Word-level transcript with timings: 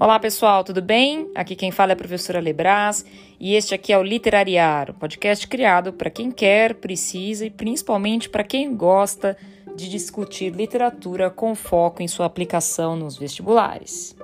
Olá 0.00 0.18
pessoal, 0.18 0.64
tudo 0.64 0.82
bem? 0.82 1.30
Aqui 1.36 1.54
quem 1.54 1.70
fala 1.70 1.92
é 1.92 1.94
a 1.94 1.96
professora 1.96 2.40
Lebras 2.40 3.06
e 3.38 3.54
este 3.54 3.76
aqui 3.76 3.92
é 3.92 3.98
o 3.98 4.02
Literariar, 4.02 4.90
um 4.90 4.94
podcast 4.94 5.46
criado 5.46 5.92
para 5.92 6.10
quem 6.10 6.32
quer, 6.32 6.74
precisa 6.74 7.46
e 7.46 7.50
principalmente 7.50 8.28
para 8.28 8.42
quem 8.42 8.74
gosta 8.74 9.36
de 9.76 9.88
discutir 9.88 10.52
literatura 10.52 11.30
com 11.30 11.54
foco 11.54 12.02
em 12.02 12.08
sua 12.08 12.26
aplicação 12.26 12.96
nos 12.96 13.16
vestibulares. 13.16 14.16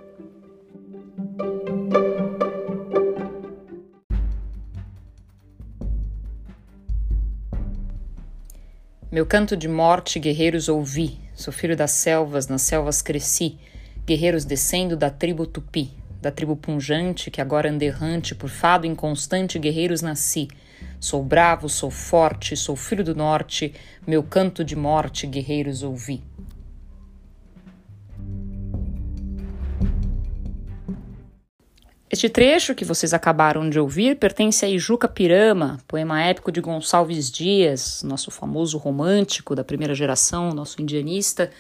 Meu 9.11 9.25
canto 9.25 9.57
de 9.57 9.69
morte, 9.69 10.19
guerreiros 10.19 10.69
ouvi, 10.69 11.17
sou 11.33 11.53
filho 11.53 11.77
das 11.77 11.93
selvas, 11.93 12.49
nas 12.49 12.63
selvas 12.63 13.01
cresci 13.01 13.57
guerreiros 14.11 14.45
descendo 14.45 14.97
da 14.97 15.09
tribo 15.09 15.47
Tupi, 15.47 15.89
da 16.21 16.33
tribo 16.33 16.57
punjante 16.57 17.31
que 17.31 17.41
agora 17.41 17.71
anda 17.71 17.85
errante 17.85 18.35
por 18.35 18.51
fado 18.51 18.85
inconstante, 18.85 19.57
guerreiros 19.57 20.03
nasci. 20.03 20.49
Sou 20.99 21.23
bravo, 21.23 21.69
sou 21.69 21.93
forte, 21.93 22.57
sou 22.57 22.75
filho 22.75 23.05
do 23.05 23.15
norte, 23.15 23.73
meu 24.05 24.21
canto 24.21 24.65
de 24.65 24.75
morte, 24.75 25.29
guerreiros 25.29 25.85
ouvi. 25.85 26.25
Este 32.11 32.29
trecho 32.29 32.75
que 32.75 32.85
vocês 32.85 33.15
acabaram 33.15 33.71
de 33.71 33.79
ouvir 33.79 34.17
pertence 34.17 34.65
a 34.65 34.69
Ijuca 34.69 35.07
Pirama, 35.07 35.79
poema 35.87 36.21
épico 36.21 36.51
de 36.51 36.61
Gonçalves 36.61 37.31
Dias, 37.31 38.03
nosso 38.03 38.33
famoso 38.33 38.77
romântico 38.77 39.55
da 39.55 39.63
primeira 39.63 39.95
geração, 39.95 40.53
nosso 40.53 40.83
indianista, 40.83 41.53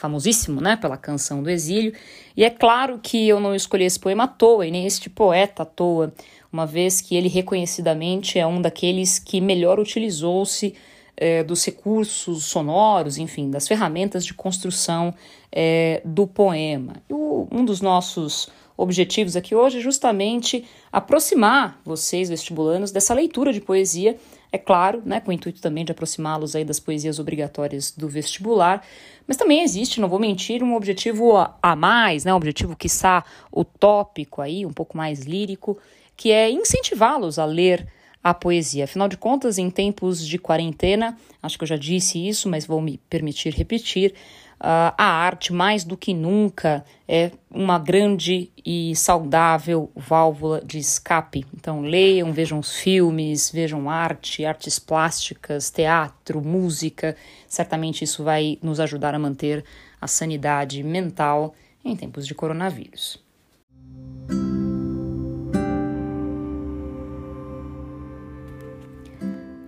famosíssimo, 0.00 0.60
né, 0.60 0.76
pela 0.76 0.96
canção 0.96 1.42
do 1.42 1.50
exílio. 1.50 1.92
E 2.34 2.42
é 2.42 2.48
claro 2.48 2.98
que 3.02 3.28
eu 3.28 3.38
não 3.38 3.54
escolhi 3.54 3.84
esse 3.84 4.00
poema 4.00 4.24
à 4.24 4.28
toa 4.28 4.66
e 4.66 4.70
nem 4.70 4.86
este 4.86 5.10
poeta 5.10 5.62
à 5.62 5.66
toa, 5.66 6.12
uma 6.50 6.66
vez 6.66 7.00
que 7.00 7.14
ele 7.14 7.28
reconhecidamente 7.28 8.38
é 8.38 8.46
um 8.46 8.60
daqueles 8.60 9.18
que 9.18 9.40
melhor 9.40 9.78
utilizou-se 9.78 10.74
é, 11.16 11.44
dos 11.44 11.64
recursos 11.64 12.44
sonoros, 12.46 13.18
enfim, 13.18 13.50
das 13.50 13.68
ferramentas 13.68 14.24
de 14.24 14.32
construção 14.32 15.14
é, 15.52 16.00
do 16.02 16.26
poema. 16.26 16.94
O, 17.08 17.46
um 17.52 17.62
dos 17.62 17.82
nossos 17.82 18.48
objetivos 18.82 19.36
aqui 19.36 19.54
hoje 19.54 19.78
é 19.78 19.80
justamente 19.80 20.64
aproximar 20.90 21.80
vocês, 21.84 22.28
vestibulandos, 22.28 22.90
dessa 22.90 23.12
leitura 23.12 23.52
de 23.52 23.60
poesia 23.60 24.16
é 24.52 24.58
claro, 24.58 25.02
né, 25.04 25.20
com 25.20 25.30
o 25.30 25.32
intuito 25.34 25.60
também 25.60 25.84
de 25.84 25.92
aproximá-los 25.92 26.56
aí 26.56 26.64
das 26.64 26.80
poesias 26.80 27.18
obrigatórias 27.18 27.92
do 27.92 28.08
vestibular, 28.08 28.84
mas 29.26 29.36
também 29.36 29.62
existe, 29.62 30.00
não 30.00 30.08
vou 30.08 30.18
mentir, 30.18 30.62
um 30.62 30.74
objetivo 30.74 31.36
a 31.62 31.76
mais, 31.76 32.24
né, 32.24 32.32
um 32.32 32.36
objetivo 32.36 32.74
quiçá 32.74 33.24
utópico 33.54 34.42
aí, 34.42 34.66
um 34.66 34.72
pouco 34.72 34.96
mais 34.96 35.20
lírico, 35.20 35.78
que 36.16 36.32
é 36.32 36.50
incentivá-los 36.50 37.38
a 37.38 37.44
ler 37.44 37.86
a 38.22 38.34
poesia. 38.34 38.84
Afinal 38.84 39.08
de 39.08 39.16
contas, 39.16 39.56
em 39.56 39.70
tempos 39.70 40.26
de 40.26 40.38
quarentena, 40.38 41.16
acho 41.42 41.56
que 41.56 41.64
eu 41.64 41.68
já 41.68 41.76
disse 41.76 42.26
isso, 42.26 42.48
mas 42.48 42.66
vou 42.66 42.80
me 42.80 42.98
permitir 43.08 43.54
repetir, 43.54 44.14
a 44.60 45.04
arte, 45.04 45.52
mais 45.54 45.84
do 45.84 45.96
que 45.96 46.12
nunca, 46.12 46.84
é 47.08 47.30
uma 47.50 47.78
grande 47.78 48.52
e 48.64 48.94
saudável 48.94 49.90
válvula 49.96 50.62
de 50.62 50.78
escape. 50.78 51.46
Então, 51.54 51.80
leiam, 51.80 52.30
vejam 52.30 52.62
filmes, 52.62 53.50
vejam 53.50 53.88
arte, 53.88 54.44
artes 54.44 54.78
plásticas, 54.78 55.70
teatro, 55.70 56.42
música. 56.42 57.16
Certamente 57.48 58.04
isso 58.04 58.22
vai 58.22 58.58
nos 58.62 58.78
ajudar 58.80 59.14
a 59.14 59.18
manter 59.18 59.64
a 59.98 60.06
sanidade 60.06 60.82
mental 60.82 61.54
em 61.82 61.96
tempos 61.96 62.26
de 62.26 62.34
coronavírus. 62.34 63.18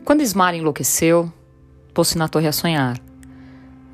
Quando 0.05 0.21
Ismar 0.21 0.55
enlouqueceu, 0.55 1.33
pôs-se 1.95 2.19
na 2.19 2.29
torre 2.29 2.47
a 2.47 2.53
sonhar. 2.53 3.12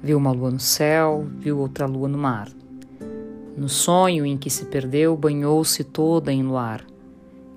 Viu 0.03 0.17
uma 0.17 0.31
lua 0.31 0.51
no 0.51 0.61
céu, 0.61 1.27
viu 1.39 1.59
outra 1.59 1.87
lua 1.87 2.09
no 2.09 2.19
mar. 2.19 2.49
No 3.57 3.69
sonho 3.69 4.25
em 4.25 4.39
que 4.39 4.49
se 4.49 4.67
perdeu, 4.67 5.17
banhou-se 5.17 5.83
toda 5.83 6.33
em 6.33 6.45
luar. 6.45 6.85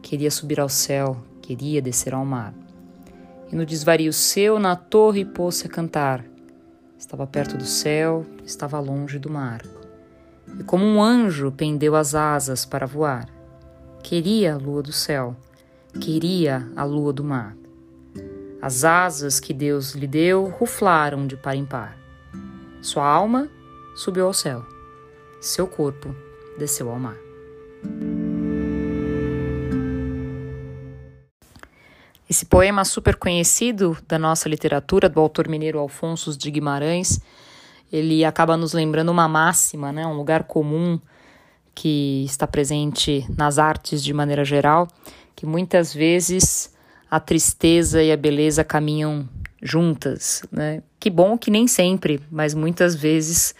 Queria 0.01 0.31
subir 0.31 0.59
ao 0.59 0.67
céu, 0.67 1.17
queria 1.41 1.79
descer 1.79 2.15
ao 2.15 2.25
mar. 2.25 2.55
E 3.51 3.55
no 3.55 3.65
desvario 3.65 4.11
seu, 4.11 4.57
na 4.57 4.75
torre 4.75 5.23
pôs-se 5.23 5.67
a 5.67 5.69
cantar. 5.69 6.25
Estava 6.97 7.27
perto 7.27 7.55
do 7.55 7.65
céu, 7.65 8.25
estava 8.43 8.79
longe 8.79 9.19
do 9.19 9.29
mar. 9.29 9.61
E 10.59 10.63
como 10.63 10.83
um 10.83 11.01
anjo 11.01 11.51
pendeu 11.51 11.95
as 11.95 12.15
asas 12.15 12.65
para 12.65 12.87
voar. 12.87 13.29
Queria 14.01 14.55
a 14.55 14.57
lua 14.57 14.81
do 14.81 14.91
céu, 14.91 15.35
queria 15.99 16.67
a 16.75 16.83
lua 16.83 17.13
do 17.13 17.23
mar. 17.23 17.55
As 18.59 18.83
asas 18.83 19.39
que 19.39 19.53
Deus 19.53 19.91
lhe 19.91 20.07
deu 20.07 20.45
ruflaram 20.45 21.27
de 21.27 21.37
par 21.37 21.55
em 21.55 21.65
par. 21.65 22.00
Sua 22.81 23.05
alma 23.05 23.47
subiu 23.95 24.25
ao 24.25 24.33
céu, 24.33 24.65
seu 25.39 25.67
corpo 25.67 26.15
desceu 26.57 26.89
ao 26.89 26.97
mar. 26.99 27.15
Esse 32.27 32.43
poema 32.45 32.83
super 32.83 33.17
conhecido 33.17 33.95
da 34.07 34.17
nossa 34.17 34.49
literatura, 34.49 35.07
do 35.07 35.19
autor 35.19 35.47
mineiro 35.47 35.77
Alfonso 35.77 36.35
de 36.35 36.49
Guimarães, 36.49 37.19
ele 37.91 38.25
acaba 38.25 38.57
nos 38.57 38.73
lembrando 38.73 39.11
uma 39.11 39.27
máxima, 39.27 39.91
né, 39.91 40.07
um 40.07 40.17
lugar 40.17 40.45
comum 40.45 40.99
que 41.75 42.23
está 42.25 42.47
presente 42.47 43.27
nas 43.37 43.59
artes 43.59 44.03
de 44.03 44.11
maneira 44.11 44.43
geral, 44.43 44.87
que 45.35 45.45
muitas 45.45 45.93
vezes 45.93 46.73
a 47.11 47.19
tristeza 47.19 48.01
e 48.01 48.11
a 48.11 48.17
beleza 48.17 48.63
caminham 48.63 49.29
juntas, 49.61 50.43
né? 50.51 50.81
Que 50.99 51.09
bom 51.09 51.37
que 51.37 51.51
nem 51.51 51.67
sempre, 51.67 52.19
mas 52.31 52.53
muitas 52.53 52.95
vezes 52.95 53.53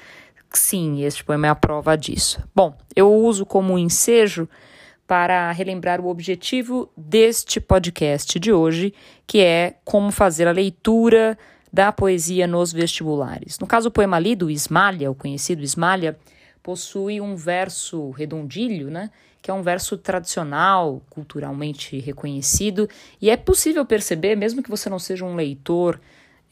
sim, 0.53 1.03
este 1.03 1.23
poema 1.23 1.47
é 1.47 1.49
a 1.49 1.55
prova 1.55 1.95
disso. 1.95 2.43
Bom, 2.53 2.75
eu 2.95 3.13
uso 3.13 3.45
como 3.45 3.77
ensejo 3.77 4.47
para 5.07 5.51
relembrar 5.51 5.99
o 5.99 6.07
objetivo 6.07 6.89
deste 6.95 7.59
podcast 7.59 8.39
de 8.39 8.51
hoje, 8.51 8.93
que 9.27 9.39
é 9.41 9.75
como 9.83 10.11
fazer 10.11 10.47
a 10.47 10.51
leitura 10.51 11.37
da 11.71 11.91
poesia 11.91 12.47
nos 12.47 12.71
vestibulares. 12.71 13.59
No 13.59 13.67
caso, 13.67 13.89
o 13.89 13.91
poema 13.91 14.19
lido, 14.19 14.49
Ismalha, 14.49 15.11
o 15.11 15.15
conhecido 15.15 15.63
Ismalha, 15.63 16.17
possui 16.63 17.19
um 17.19 17.35
verso 17.35 18.11
redondilho, 18.11 18.89
né? 18.89 19.09
Que 19.41 19.49
é 19.49 19.53
um 19.53 19.63
verso 19.63 19.97
tradicional, 19.97 21.01
culturalmente 21.09 21.99
reconhecido, 21.99 22.87
e 23.19 23.29
é 23.29 23.37
possível 23.37 23.85
perceber, 23.85 24.35
mesmo 24.35 24.61
que 24.61 24.69
você 24.69 24.89
não 24.89 24.99
seja 24.99 25.25
um 25.25 25.35
leitor 25.35 25.99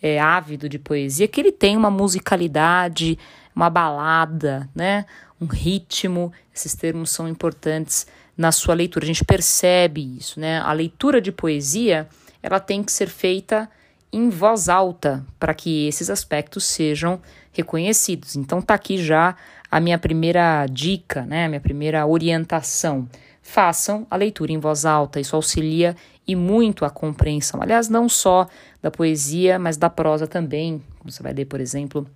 é, 0.02 0.20
ávido 0.20 0.68
de 0.68 0.80
poesia, 0.80 1.28
que 1.28 1.40
ele 1.40 1.52
tem 1.52 1.78
uma 1.78 1.92
musicalidade, 1.92 3.18
uma 3.56 3.70
balada, 3.70 4.70
né? 4.74 5.06
Um 5.40 5.46
ritmo. 5.46 6.32
Esses 6.54 6.74
termos 6.76 7.12
são 7.12 7.28
importantes 7.28 8.08
na 8.38 8.52
sua 8.52 8.74
leitura. 8.74 9.06
A 9.06 9.08
gente 9.08 9.26
percebe 9.26 10.18
isso, 10.18 10.40
né? 10.40 10.60
A 10.60 10.72
leitura 10.72 11.22
de 11.22 11.32
poesia, 11.32 12.08
ela 12.42 12.60
tem 12.60 12.84
que 12.84 12.92
ser 12.92 13.08
feita 13.10 13.70
em 14.12 14.30
voz 14.30 14.70
alta 14.70 15.24
para 15.40 15.54
que 15.54 15.88
esses 15.88 16.10
aspectos 16.10 16.64
sejam 16.64 17.22
reconhecidos. 17.52 18.36
Então 18.36 18.62
tá 18.62 18.74
aqui 18.74 18.98
já 18.98 19.36
a 19.72 19.80
minha 19.80 19.98
primeira 19.98 20.66
dica, 20.68 21.24
né, 21.26 21.46
a 21.46 21.50
minha 21.50 21.62
primeira 21.62 22.06
orientação. 22.06 23.08
Façam 23.42 24.06
a 24.10 24.16
leitura 24.16 24.52
em 24.52 24.60
voz 24.60 24.86
alta, 24.86 25.20
isso 25.20 25.36
auxilia 25.36 25.96
e 26.28 26.36
muito 26.36 26.86
a 26.86 26.90
compreensão. 26.90 27.62
Aliás, 27.62 27.90
não 27.90 28.08
só 28.08 28.48
da 28.82 28.92
poesia, 28.92 29.58
mas 29.58 29.78
da 29.78 29.90
prosa 29.90 30.28
também. 30.28 30.84
Você 31.04 31.24
vai 31.24 31.34
ler, 31.34 31.46
por 31.46 31.60
exemplo, 31.60 32.08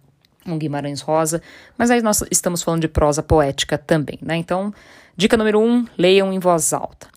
um 0.45 0.57
Guimarães 0.57 1.01
Rosa, 1.01 1.41
mas 1.77 1.89
aí 1.89 2.01
nós 2.01 2.23
estamos 2.29 2.61
falando 2.61 2.81
de 2.81 2.87
prosa 2.87 3.23
poética 3.23 3.77
também, 3.77 4.19
né? 4.21 4.35
Então, 4.35 4.73
dica 5.17 5.37
número 5.37 5.59
um: 5.59 5.85
leiam 5.97 6.31
em 6.31 6.39
voz 6.39 6.73
alta. 6.73 7.07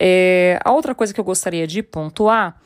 É, 0.00 0.58
a 0.64 0.72
outra 0.72 0.94
coisa 0.94 1.12
que 1.12 1.20
eu 1.20 1.24
gostaria 1.24 1.66
de 1.66 1.82
pontuar 1.82 2.56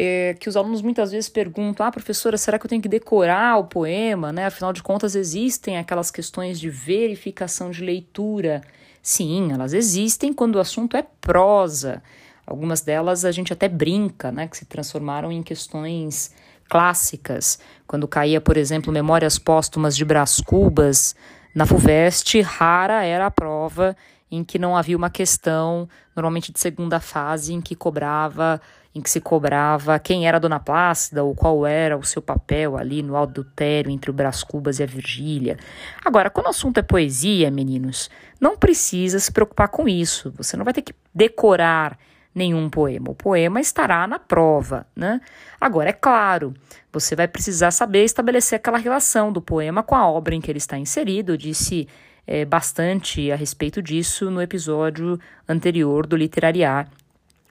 é, 0.00 0.34
que 0.34 0.48
os 0.48 0.56
alunos 0.56 0.80
muitas 0.80 1.10
vezes 1.10 1.28
perguntam: 1.28 1.84
ah, 1.84 1.90
professora, 1.90 2.38
será 2.38 2.58
que 2.58 2.64
eu 2.64 2.68
tenho 2.68 2.80
que 2.80 2.88
decorar 2.88 3.58
o 3.58 3.64
poema? 3.64 4.32
Né? 4.32 4.46
Afinal 4.46 4.72
de 4.72 4.82
contas, 4.82 5.16
existem 5.16 5.76
aquelas 5.76 6.10
questões 6.10 6.60
de 6.60 6.70
verificação 6.70 7.70
de 7.70 7.82
leitura. 7.82 8.62
Sim, 9.02 9.52
elas 9.52 9.72
existem 9.72 10.32
quando 10.32 10.56
o 10.56 10.60
assunto 10.60 10.96
é 10.96 11.04
prosa. 11.20 12.02
Algumas 12.46 12.80
delas 12.80 13.24
a 13.24 13.32
gente 13.32 13.52
até 13.52 13.68
brinca, 13.68 14.30
né, 14.30 14.48
que 14.48 14.56
se 14.56 14.64
transformaram 14.64 15.30
em 15.30 15.42
questões 15.42 16.32
clássicas. 16.68 17.58
Quando 17.86 18.06
caía, 18.06 18.40
por 18.40 18.56
exemplo, 18.56 18.92
Memórias 18.92 19.38
Póstumas 19.38 19.96
de 19.96 20.04
Brás 20.04 20.40
Cubas 20.40 21.16
na 21.54 21.66
FUVEST, 21.66 22.40
rara 22.40 23.04
era 23.04 23.26
a 23.26 23.30
prova 23.30 23.96
em 24.30 24.44
que 24.44 24.58
não 24.58 24.76
havia 24.76 24.96
uma 24.96 25.10
questão, 25.10 25.88
normalmente 26.14 26.52
de 26.52 26.60
segunda 26.60 27.00
fase, 27.00 27.52
em 27.52 27.60
que 27.60 27.74
cobrava 27.74 28.60
em 28.94 29.00
que 29.00 29.10
se 29.10 29.20
cobrava 29.20 29.98
quem 29.98 30.26
era 30.26 30.40
Dona 30.40 30.58
Plácida 30.58 31.22
ou 31.22 31.34
qual 31.34 31.66
era 31.66 31.96
o 31.96 32.04
seu 32.04 32.22
papel 32.22 32.76
ali 32.76 33.02
no 33.02 33.16
adultério 33.16 33.90
entre 33.90 34.10
o 34.10 34.14
Brás 34.14 34.42
Cubas 34.42 34.78
e 34.78 34.82
a 34.82 34.86
Virgília. 34.86 35.56
Agora, 36.04 36.30
quando 36.30 36.46
o 36.46 36.50
assunto 36.50 36.78
é 36.78 36.82
poesia, 36.82 37.50
meninos, 37.50 38.10
não 38.40 38.56
precisa 38.56 39.18
se 39.18 39.30
preocupar 39.30 39.68
com 39.68 39.88
isso. 39.88 40.32
Você 40.36 40.56
não 40.56 40.64
vai 40.64 40.74
ter 40.74 40.82
que 40.82 40.94
decorar 41.14 41.98
nenhum 42.34 42.70
poema. 42.70 43.10
O 43.10 43.14
poema 43.14 43.60
estará 43.60 44.06
na 44.06 44.18
prova, 44.18 44.86
né? 44.94 45.20
Agora, 45.60 45.90
é 45.90 45.92
claro, 45.92 46.54
você 46.92 47.16
vai 47.16 47.26
precisar 47.26 47.70
saber 47.70 48.04
estabelecer 48.04 48.56
aquela 48.56 48.78
relação 48.78 49.32
do 49.32 49.42
poema 49.42 49.82
com 49.82 49.94
a 49.94 50.08
obra 50.08 50.34
em 50.34 50.40
que 50.40 50.50
ele 50.50 50.58
está 50.58 50.78
inserido. 50.78 51.32
Eu 51.32 51.36
disse 51.36 51.88
é, 52.26 52.44
bastante 52.44 53.30
a 53.32 53.36
respeito 53.36 53.82
disso 53.82 54.30
no 54.30 54.40
episódio 54.40 55.18
anterior 55.48 56.06
do 56.06 56.16
Literariar. 56.16 56.88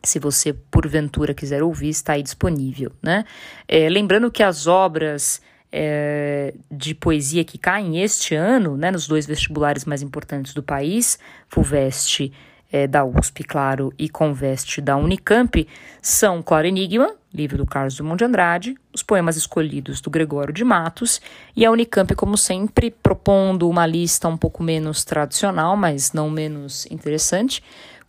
Se 0.07 0.19
você, 0.19 0.53
porventura, 0.53 1.33
quiser 1.33 1.61
ouvir, 1.61 1.89
está 1.89 2.13
aí 2.13 2.23
disponível, 2.23 2.91
né? 3.01 3.25
É, 3.67 3.89
lembrando 3.89 4.31
que 4.31 4.41
as 4.41 4.65
obras 4.65 5.41
é, 5.71 6.53
de 6.71 6.95
poesia 6.95 7.43
que 7.43 7.57
caem 7.57 8.01
este 8.01 8.33
ano, 8.33 8.77
né, 8.77 8.89
nos 8.89 9.05
dois 9.05 9.25
vestibulares 9.25 9.83
mais 9.83 10.01
importantes 10.01 10.53
do 10.53 10.63
país, 10.63 11.19
FUVEST 11.49 12.31
é, 12.71 12.87
da 12.87 13.03
USP, 13.03 13.43
claro, 13.43 13.93
e 13.97 14.09
Conveste 14.09 14.81
da 14.81 14.97
Unicamp, 14.97 15.67
são 16.01 16.41
Claro 16.41 16.67
Enigma, 16.67 17.13
livro 17.33 17.57
do 17.57 17.65
Carlos 17.65 17.95
Dumont 17.95 18.17
de 18.17 18.25
Andrade, 18.25 18.75
os 18.93 19.03
poemas 19.03 19.37
escolhidos 19.37 20.01
do 20.01 20.09
Gregório 20.09 20.53
de 20.53 20.63
Matos, 20.63 21.21
e 21.55 21.65
a 21.65 21.71
Unicamp, 21.71 22.13
como 22.15 22.37
sempre, 22.37 22.91
propondo 22.91 23.69
uma 23.69 23.85
lista 23.85 24.27
um 24.27 24.37
pouco 24.37 24.63
menos 24.63 25.03
tradicional, 25.05 25.77
mas 25.77 26.13
não 26.13 26.29
menos 26.29 26.85
interessante, 26.87 27.63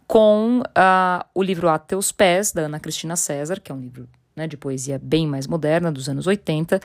com 0.09 0.61
uh, 0.61 1.25
o 1.35 1.43
livro 1.43 1.69
A 1.69 1.79
Teus 1.79 2.11
Pés, 2.11 2.51
da 2.51 2.63
Ana 2.63 2.81
Cristina 2.81 3.15
César, 3.15 3.61
que 3.61 3.71
é 3.71 3.75
um 3.75 3.81
livro 3.81 4.09
né, 4.35 4.49
de 4.49 4.57
poesia 4.57 4.99
bem 5.01 5.27
mais 5.27 5.47
moderna, 5.47 5.93
dos 5.93 6.09
anos 6.09 6.27
80, 6.27 6.81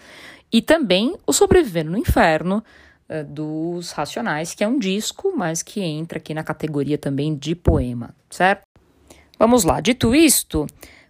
e 0.51 0.61
também 0.61 1.15
O 1.25 1.31
Sobrevivendo 1.31 1.89
no 1.89 1.97
Inferno, 1.97 2.61
uh, 3.09 3.23
dos 3.23 3.91
Racionais, 3.91 4.53
que 4.53 4.61
é 4.61 4.67
um 4.67 4.77
disco, 4.77 5.33
mas 5.35 5.63
que 5.63 5.81
entra 5.81 6.17
aqui 6.17 6.33
na 6.33 6.43
categoria 6.43 6.97
também 6.97 7.33
de 7.33 7.55
poema, 7.55 8.13
certo? 8.29 8.63
Vamos 9.39 9.63
lá, 9.63 9.79
dito 9.79 10.13
isto, 10.13 10.67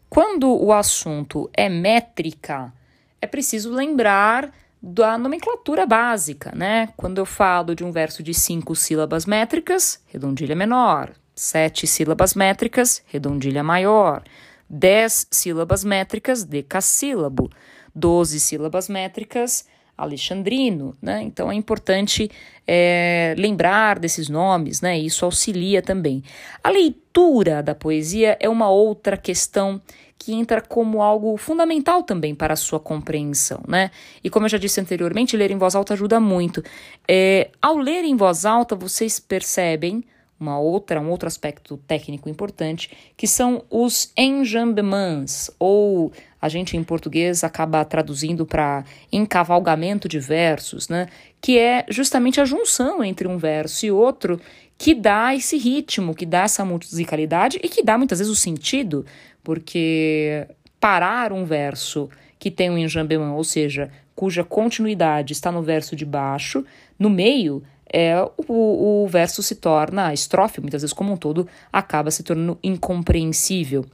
quando 0.07 0.47
o 0.47 0.71
assunto 0.71 1.49
é 1.51 1.67
métrica, 1.67 2.71
é 3.19 3.25
preciso 3.25 3.73
lembrar 3.73 4.51
da 4.79 5.17
nomenclatura 5.17 5.87
básica, 5.87 6.51
né? 6.53 6.89
Quando 6.95 7.17
eu 7.17 7.25
falo 7.25 7.73
de 7.73 7.83
um 7.83 7.91
verso 7.91 8.21
de 8.21 8.33
cinco 8.33 8.75
sílabas 8.75 9.25
métricas, 9.25 9.99
redondilha 10.05 10.55
menor, 10.55 11.11
sete 11.35 11.87
sílabas 11.87 12.33
métricas, 12.33 13.03
redondilha 13.07 13.63
maior, 13.63 14.23
dez 14.69 15.27
sílabas 15.31 15.83
métricas, 15.83 16.43
decassílabo, 16.43 17.49
doze 17.93 18.39
sílabas 18.39 18.89
métricas, 18.89 19.65
alexandrino, 19.97 20.95
né? 21.01 21.21
Então 21.21 21.51
é 21.51 21.55
importante 21.55 22.29
é, 22.67 23.35
lembrar 23.37 23.99
desses 23.99 24.27
nomes, 24.29 24.81
né? 24.81 24.97
Isso 24.97 25.23
auxilia 25.25 25.81
também. 25.81 26.23
A 26.63 26.69
leitura 26.69 27.61
da 27.61 27.75
poesia 27.75 28.37
é 28.39 28.49
uma 28.49 28.69
outra 28.69 29.15
questão 29.15 29.79
que 30.17 30.33
entra 30.33 30.61
como 30.61 31.01
algo 31.01 31.35
fundamental 31.37 32.01
também 32.01 32.33
para 32.33 32.53
a 32.53 32.57
sua 32.57 32.79
compreensão, 32.79 33.61
né? 33.67 33.91
E 34.23 34.29
como 34.29 34.45
eu 34.45 34.49
já 34.49 34.57
disse 34.57 34.79
anteriormente, 34.79 35.37
ler 35.37 35.51
em 35.51 35.57
voz 35.57 35.75
alta 35.75 35.93
ajuda 35.93 36.19
muito. 36.19 36.63
É, 37.07 37.49
ao 37.61 37.77
ler 37.77 38.03
em 38.03 38.15
voz 38.15 38.45
alta, 38.45 38.75
vocês 38.75 39.19
percebem 39.19 40.03
uma 40.43 40.59
outra, 40.59 41.01
um 41.01 41.09
outro 41.09 41.27
aspecto 41.27 41.77
técnico 41.87 42.29
importante, 42.29 42.91
que 43.15 43.25
são 43.25 43.63
os 43.69 44.11
enjambements, 44.17 45.49
ou 45.57 46.11
a 46.41 46.49
gente 46.49 46.75
em 46.75 46.83
português 46.83 47.43
acaba 47.43 47.83
traduzindo 47.85 48.45
para 48.45 48.83
encavalgamento 49.11 50.09
de 50.09 50.19
versos, 50.19 50.89
né? 50.89 51.07
Que 51.41 51.57
é 51.57 51.85
justamente 51.89 52.41
a 52.41 52.45
junção 52.45 53.03
entre 53.03 53.27
um 53.27 53.37
verso 53.37 53.85
e 53.85 53.91
outro 53.91 54.39
que 54.77 54.93
dá 54.93 55.33
esse 55.33 55.57
ritmo, 55.57 56.13
que 56.13 56.25
dá 56.25 56.43
essa 56.43 56.65
musicalidade 56.65 57.59
e 57.63 57.69
que 57.69 57.81
dá 57.81 57.97
muitas 57.97 58.19
vezes 58.19 58.31
o 58.31 58.35
sentido, 58.35 59.05
porque 59.41 60.45
parar 60.79 61.31
um 61.31 61.45
verso 61.45 62.09
que 62.37 62.51
tem 62.51 62.69
um 62.69 62.77
enjambement, 62.77 63.33
ou 63.33 63.43
seja, 63.45 63.89
cuja 64.13 64.43
continuidade 64.43 65.31
está 65.31 65.49
no 65.49 65.61
verso 65.61 65.95
de 65.95 66.05
baixo, 66.05 66.65
no 66.99 67.09
meio 67.09 67.63
é, 67.93 68.19
o, 68.47 69.03
o 69.03 69.07
verso 69.07 69.43
se 69.43 69.53
torna, 69.55 70.07
a 70.07 70.13
estrofe, 70.13 70.59
muitas 70.59 70.81
vezes 70.81 70.93
como 70.93 71.13
um 71.13 71.17
todo, 71.17 71.47
acaba 71.71 72.09
se 72.09 72.23
tornando 72.23 72.57
incompreensível. 72.63 73.85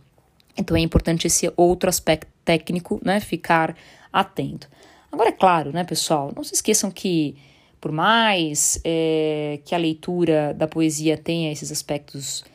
Então 0.58 0.78
é 0.78 0.80
importante 0.80 1.28
esse 1.28 1.52
outro 1.58 1.90
aspecto 1.90 2.32
técnico, 2.46 3.02
né, 3.04 3.20
ficar 3.20 3.76
atento. 4.12 4.70
Agora 5.12 5.30
é 5.30 5.34
claro, 5.34 5.74
né, 5.74 5.84
pessoal, 5.84 6.32
não 6.34 6.44
se 6.46 6.54
esqueçam 6.54 6.90
que 6.90 7.36
por 7.82 7.92
mais 7.92 8.80
é, 8.86 9.60
que 9.66 9.76
a 9.76 9.78
leitura 9.78 10.54
da 10.54 10.68
poesia 10.68 11.18
tenha 11.18 11.52
esses 11.52 11.72
aspectos 11.72 12.46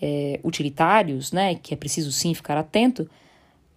é, 0.00 0.40
utilitários, 0.42 1.32
né, 1.32 1.54
que 1.54 1.74
é 1.74 1.76
preciso 1.76 2.12
sim 2.12 2.32
ficar 2.32 2.56
atento, 2.56 3.08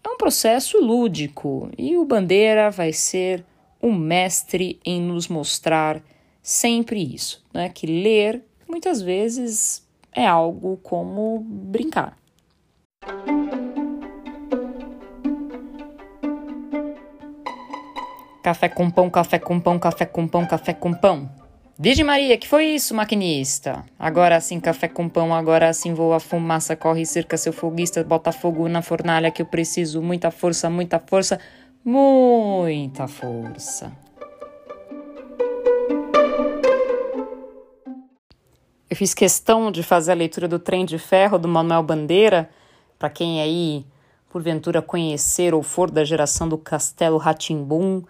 é 0.01 0.09
um 0.09 0.17
processo 0.17 0.79
lúdico 0.79 1.69
e 1.77 1.97
o 1.97 2.05
Bandeira 2.05 2.71
vai 2.71 2.93
ser 2.93 3.43
um 3.81 3.93
mestre 3.93 4.79
em 4.85 5.01
nos 5.01 5.27
mostrar 5.27 6.01
sempre 6.47 7.03
isso, 7.13 7.43
né? 7.53 7.67
Que 7.67 7.85
ler 7.85 8.41
muitas 8.65 9.01
vezes 9.01 9.85
é 10.13 10.25
algo 10.25 10.77
como 10.81 11.39
brincar. 11.45 12.17
Café 18.41 18.69
com 18.69 18.89
pão, 18.89 19.09
café 19.09 19.37
com 19.37 19.59
pão, 19.59 19.77
café 19.77 20.05
com 20.05 20.25
pão, 20.25 20.45
café 20.45 20.73
com 20.73 20.93
pão. 20.93 21.29
Virgem 21.77 22.05
Maria, 22.05 22.37
que 22.37 22.47
foi 22.47 22.67
isso, 22.67 22.95
maquinista? 22.95 23.83
Agora 23.99 24.39
sim, 24.39 24.57
café 24.61 24.87
com 24.87 25.09
pão, 25.09 25.35
agora 25.35 25.73
sim 25.73 25.93
voa 25.93 26.17
fumaça, 26.17 26.77
corre 26.77 27.05
cerca 27.05 27.35
seu 27.35 27.51
foguista, 27.51 28.05
bota 28.05 28.31
fogo 28.31 28.69
na 28.69 28.81
fornalha 28.81 29.31
que 29.31 29.41
eu 29.41 29.45
preciso. 29.45 30.01
Muita 30.01 30.31
força, 30.31 30.69
muita 30.69 30.97
força, 30.97 31.41
muita 31.83 33.05
força. 33.05 34.06
Eu 38.97 38.99
fiz 38.99 39.13
questão 39.13 39.69
de 39.69 39.83
fazer 39.83 40.11
a 40.11 40.15
leitura 40.15 40.47
do 40.47 40.57
Trem 40.57 40.83
de 40.83 40.97
Ferro 40.97 41.37
do 41.37 41.47
Manuel 41.47 41.83
Bandeira, 41.83 42.49
para 42.97 43.11
quem 43.11 43.39
aí 43.39 43.85
porventura 44.27 44.81
conhecer 44.81 45.53
ou 45.53 45.61
for 45.61 45.91
da 45.91 46.03
geração 46.03 46.49
do 46.49 46.57
Castelo 46.57 47.17
Ratimbum, 47.17 48.01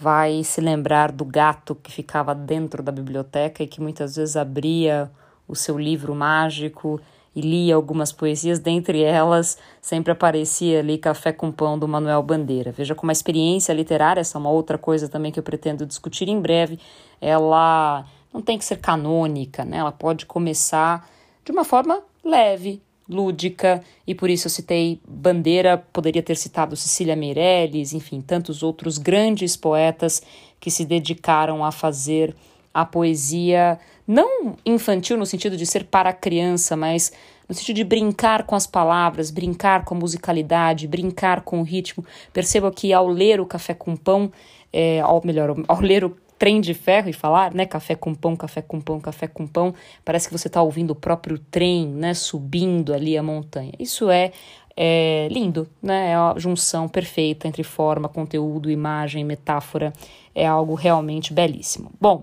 vai 0.00 0.44
se 0.44 0.60
lembrar 0.60 1.10
do 1.10 1.24
gato 1.24 1.74
que 1.74 1.90
ficava 1.90 2.36
dentro 2.36 2.84
da 2.84 2.92
biblioteca 2.92 3.64
e 3.64 3.66
que 3.66 3.80
muitas 3.80 4.14
vezes 4.14 4.36
abria 4.36 5.10
o 5.48 5.56
seu 5.56 5.76
livro 5.76 6.14
mágico 6.14 7.00
e 7.34 7.40
lia 7.40 7.74
algumas 7.74 8.12
poesias, 8.12 8.60
dentre 8.60 9.02
elas 9.02 9.58
sempre 9.80 10.12
aparecia 10.12 10.78
ali 10.78 10.98
Café 10.98 11.32
com 11.32 11.50
Pão 11.50 11.76
do 11.76 11.88
Manuel 11.88 12.22
Bandeira. 12.22 12.70
Veja 12.70 12.94
como 12.94 13.10
a 13.10 13.12
experiência 13.12 13.72
literária, 13.72 14.20
essa 14.20 14.38
é 14.38 14.40
uma 14.40 14.50
outra 14.50 14.78
coisa 14.78 15.08
também 15.08 15.32
que 15.32 15.40
eu 15.40 15.44
pretendo 15.44 15.84
discutir 15.84 16.28
em 16.28 16.40
breve, 16.40 16.78
ela 17.20 18.06
não 18.32 18.42
tem 18.42 18.58
que 18.58 18.64
ser 18.64 18.78
canônica, 18.78 19.64
né? 19.64 19.78
Ela 19.78 19.92
pode 19.92 20.26
começar 20.26 21.08
de 21.44 21.52
uma 21.52 21.64
forma 21.64 22.02
leve, 22.24 22.82
lúdica, 23.08 23.82
e 24.06 24.14
por 24.14 24.28
isso 24.28 24.46
eu 24.46 24.50
citei 24.50 25.00
Bandeira, 25.08 25.78
poderia 25.92 26.22
ter 26.22 26.36
citado 26.36 26.76
Cecília 26.76 27.16
Meirelles, 27.16 27.94
enfim, 27.94 28.20
tantos 28.20 28.62
outros 28.62 28.98
grandes 28.98 29.56
poetas 29.56 30.22
que 30.60 30.70
se 30.70 30.84
dedicaram 30.84 31.64
a 31.64 31.72
fazer 31.72 32.36
a 32.72 32.84
poesia 32.84 33.78
não 34.06 34.56
infantil 34.64 35.16
no 35.16 35.26
sentido 35.26 35.56
de 35.56 35.66
ser 35.66 35.84
para 35.84 36.12
criança, 36.12 36.76
mas 36.76 37.12
no 37.48 37.54
sentido 37.54 37.76
de 37.76 37.84
brincar 37.84 38.44
com 38.44 38.54
as 38.54 38.66
palavras, 38.66 39.30
brincar 39.30 39.84
com 39.84 39.94
a 39.94 39.98
musicalidade, 39.98 40.86
brincar 40.86 41.40
com 41.40 41.60
o 41.60 41.64
ritmo. 41.64 42.04
Perceba 42.32 42.70
que 42.70 42.92
ao 42.92 43.08
ler 43.08 43.40
o 43.40 43.46
Café 43.46 43.72
com 43.72 43.96
Pão, 43.96 44.30
é, 44.72 45.00
ao 45.00 45.22
melhor, 45.24 45.56
ao 45.66 45.80
ler 45.80 46.04
o 46.04 46.16
trem 46.38 46.60
de 46.60 46.72
ferro 46.72 47.08
e 47.08 47.12
falar, 47.12 47.52
né? 47.52 47.66
Café 47.66 47.94
com 47.94 48.14
pão, 48.14 48.36
café 48.36 48.62
com 48.62 48.80
pão, 48.80 49.00
café 49.00 49.26
com 49.26 49.46
pão. 49.46 49.74
Parece 50.04 50.28
que 50.28 50.36
você 50.36 50.46
está 50.48 50.62
ouvindo 50.62 50.92
o 50.92 50.94
próprio 50.94 51.38
trem, 51.38 51.86
né? 51.88 52.14
Subindo 52.14 52.94
ali 52.94 53.18
a 53.18 53.22
montanha. 53.22 53.72
Isso 53.78 54.08
é, 54.08 54.32
é 54.76 55.28
lindo, 55.30 55.68
né? 55.82 56.10
É 56.10 56.14
a 56.14 56.34
junção 56.36 56.88
perfeita 56.88 57.48
entre 57.48 57.62
forma, 57.62 58.08
conteúdo, 58.08 58.70
imagem, 58.70 59.24
metáfora. 59.24 59.92
É 60.34 60.46
algo 60.46 60.74
realmente 60.74 61.32
belíssimo. 61.32 61.90
Bom, 62.00 62.22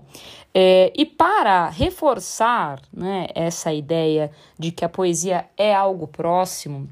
é, 0.54 0.90
e 0.96 1.04
para 1.04 1.68
reforçar 1.68 2.80
né, 2.90 3.26
essa 3.34 3.74
ideia 3.74 4.30
de 4.58 4.72
que 4.72 4.86
a 4.86 4.88
poesia 4.88 5.44
é 5.54 5.74
algo 5.74 6.06
próximo, 6.06 6.88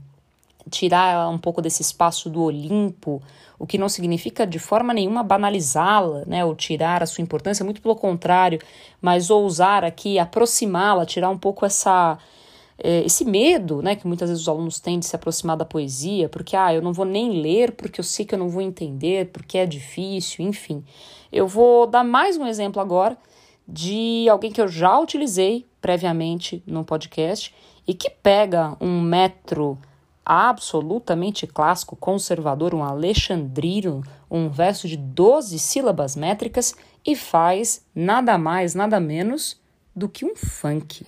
tirar 0.71 1.31
um 1.31 1.39
pouco 1.39 1.63
desse 1.63 1.81
espaço 1.81 2.29
do 2.29 2.43
Olimpo, 2.43 3.23
o 3.59 3.67
que 3.67 3.79
não 3.79 3.89
significa 3.89 4.47
de 4.47 4.59
forma 4.59 4.93
nenhuma 4.93 5.23
banalizá-la, 5.23 6.25
né, 6.27 6.45
ou 6.45 6.55
tirar 6.55 7.03
a 7.03 7.07
sua 7.07 7.23
importância, 7.23 7.65
muito 7.65 7.81
pelo 7.81 7.97
contrário, 7.97 8.59
mas 9.01 9.31
ousar 9.31 9.85
aqui 9.85 10.19
aproximá-la, 10.19 11.07
tirar 11.07 11.31
um 11.31 11.39
pouco 11.39 11.65
essa 11.65 12.19
é, 12.79 13.03
esse 13.05 13.25
medo, 13.25 13.81
né, 13.83 13.95
que 13.95 14.07
muitas 14.07 14.29
vezes 14.29 14.43
os 14.43 14.49
alunos 14.49 14.81
têm 14.81 14.99
de 14.99 15.07
se 15.07 15.15
aproximar 15.15 15.57
da 15.57 15.65
poesia, 15.65 16.29
porque 16.29 16.57
ah, 16.57 16.75
eu 16.75 16.83
não 16.83 16.93
vou 16.93 17.05
nem 17.05 17.41
ler 17.41 17.73
porque 17.73 18.01
eu 18.01 18.05
sei 18.05 18.25
que 18.25 18.35
eu 18.35 18.39
não 18.39 18.49
vou 18.49 18.63
entender, 18.63 19.31
porque 19.31 19.59
é 19.59 19.67
difícil, 19.67 20.45
enfim. 20.45 20.85
Eu 21.33 21.47
vou 21.47 21.87
dar 21.87 22.05
mais 22.05 22.37
um 22.37 22.47
exemplo 22.47 22.81
agora 22.81 23.17
de 23.67 24.29
alguém 24.29 24.53
que 24.53 24.61
eu 24.61 24.69
já 24.69 24.99
utilizei 24.99 25.67
previamente 25.81 26.63
no 26.67 26.85
podcast 26.85 27.55
e 27.87 27.95
que 27.95 28.11
pega 28.11 28.77
um 28.81 29.01
metro 29.01 29.79
absolutamente 30.25 31.47
clássico, 31.47 31.97
conservador, 31.97 32.75
um 32.75 32.83
alexandrino, 32.83 34.03
um 34.31 34.49
verso 34.49 34.89
de 34.89 34.97
12 34.97 35.59
sílabas 35.59 36.17
métricas 36.17 36.75
e 37.05 37.15
faz 37.15 37.85
nada 37.95 38.39
mais, 38.39 38.75
nada 38.75 38.99
menos 38.99 39.61
do 39.95 40.09
que 40.09 40.25
um 40.25 40.35
funk. 40.35 41.07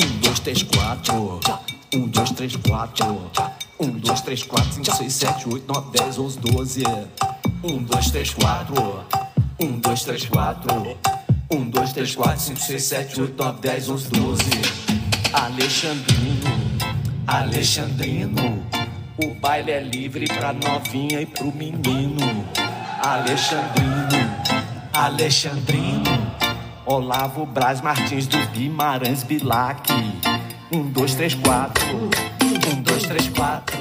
Um, 0.00 0.18
dois, 0.20 0.40
três, 0.40 0.62
quatro. 0.62 1.40
Um, 1.94 2.08
dois, 2.08 2.30
três, 2.30 2.56
quatro. 2.56 3.30
Um, 3.80 3.90
dois, 3.90 4.20
três, 4.22 4.42
quatro, 4.42 4.72
cinco, 4.72 4.96
seis, 4.96 5.12
sete, 5.12 5.48
oito, 5.48 5.66
nove, 5.72 5.90
dez, 5.90 6.18
onze, 6.18 6.38
doze. 6.38 6.82
Um, 7.62 7.82
dois, 7.82 8.10
três, 8.10 8.32
quatro. 8.32 9.04
Um, 9.58 9.80
dois, 9.80 10.04
três, 10.04 10.24
quatro. 10.26 10.96
Um, 11.50 11.68
dois, 11.68 11.92
três, 11.92 12.14
quatro, 12.14 12.40
cinco, 12.40 12.60
seis, 12.60 12.84
sete, 12.84 13.20
oito, 13.20 13.42
nove, 13.42 13.60
dez, 13.60 13.88
onze, 13.88 14.08
doze. 14.10 14.50
Alexandrino, 15.32 16.78
Alexandrino. 17.26 18.64
O 19.24 19.34
baile 19.40 19.72
é 19.72 19.80
livre 19.80 20.26
pra 20.28 20.52
novinha 20.52 21.20
e 21.20 21.26
pro 21.26 21.52
menino. 21.52 22.44
Alexandrino, 23.02 24.30
Alexandrino. 24.92 26.28
Olavo 26.86 27.44
Braz 27.44 27.80
Martins 27.80 28.28
do 28.28 28.38
Guimarães 28.52 29.24
Bilac. 29.24 29.92
Um, 30.72 30.90
dois, 30.90 31.16
três, 31.16 31.34
quatro. 31.34 32.08
Um, 32.72 32.82
dois, 32.82 33.02
três, 33.02 33.28
quatro. 33.30 33.77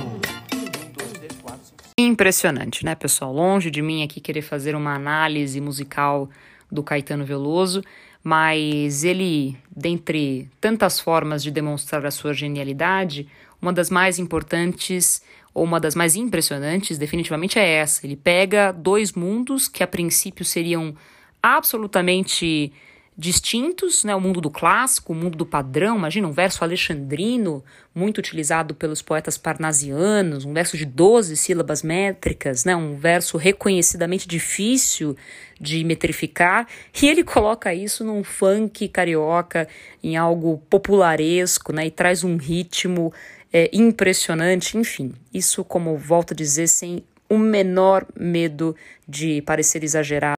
Impressionante, 1.99 2.85
né, 2.85 2.93
pessoal? 2.93 3.33
Longe 3.33 3.71
de 3.71 3.81
mim 3.81 4.03
aqui 4.03 4.21
querer 4.21 4.43
fazer 4.43 4.75
uma 4.75 4.93
análise 4.93 5.59
musical 5.59 6.29
do 6.71 6.83
Caetano 6.83 7.25
Veloso, 7.25 7.83
mas 8.23 9.03
ele, 9.03 9.57
dentre 9.75 10.47
tantas 10.61 10.99
formas 10.99 11.41
de 11.41 11.49
demonstrar 11.49 12.05
a 12.05 12.11
sua 12.11 12.35
genialidade, 12.35 13.27
uma 13.59 13.73
das 13.73 13.89
mais 13.89 14.19
importantes 14.19 15.23
ou 15.55 15.63
uma 15.63 15.79
das 15.79 15.95
mais 15.95 16.15
impressionantes, 16.15 16.99
definitivamente 16.99 17.57
é 17.57 17.67
essa. 17.67 18.05
Ele 18.05 18.15
pega 18.15 18.71
dois 18.71 19.13
mundos 19.13 19.67
que 19.67 19.81
a 19.81 19.87
princípio 19.87 20.45
seriam 20.45 20.95
absolutamente 21.41 22.71
distintos, 23.17 24.03
né? 24.03 24.15
O 24.15 24.21
mundo 24.21 24.39
do 24.39 24.51
clássico, 24.51 25.11
o 25.11 25.15
mundo 25.15 25.35
do 25.35 25.45
padrão. 25.45 25.97
Imagina 25.97 26.27
um 26.27 26.31
verso 26.31 26.63
alexandrino, 26.63 27.63
muito 27.95 28.19
utilizado 28.19 28.75
pelos 28.75 29.01
poetas 29.01 29.37
parnasianos, 29.37 30.45
um 30.45 30.53
verso 30.53 30.77
de 30.77 30.85
12 30.85 31.35
sílabas 31.35 31.81
métricas, 31.81 32.63
né? 32.63 32.75
Um 32.75 32.95
verso 32.95 33.35
reconhecidamente 33.37 34.27
difícil 34.27 35.17
de 35.59 35.83
metrificar, 35.83 36.67
e 37.01 37.07
ele 37.07 37.23
coloca 37.23 37.73
isso 37.73 38.03
num 38.03 38.23
funk 38.23 38.87
carioca, 38.89 39.67
em 40.03 40.15
algo 40.15 40.61
popularesco, 40.69 41.73
né? 41.73 41.87
E 41.87 41.91
traz 41.91 42.23
um 42.23 42.37
ritmo 42.37 43.11
é, 43.51 43.67
impressionante, 43.73 44.77
enfim. 44.77 45.11
Isso, 45.33 45.63
como 45.63 45.97
volto 45.97 46.33
a 46.33 46.35
dizer, 46.35 46.67
sem 46.67 47.03
o 47.27 47.37
menor 47.39 48.05
medo 48.15 48.75
de 49.07 49.41
parecer 49.41 49.83
exagerado, 49.83 50.37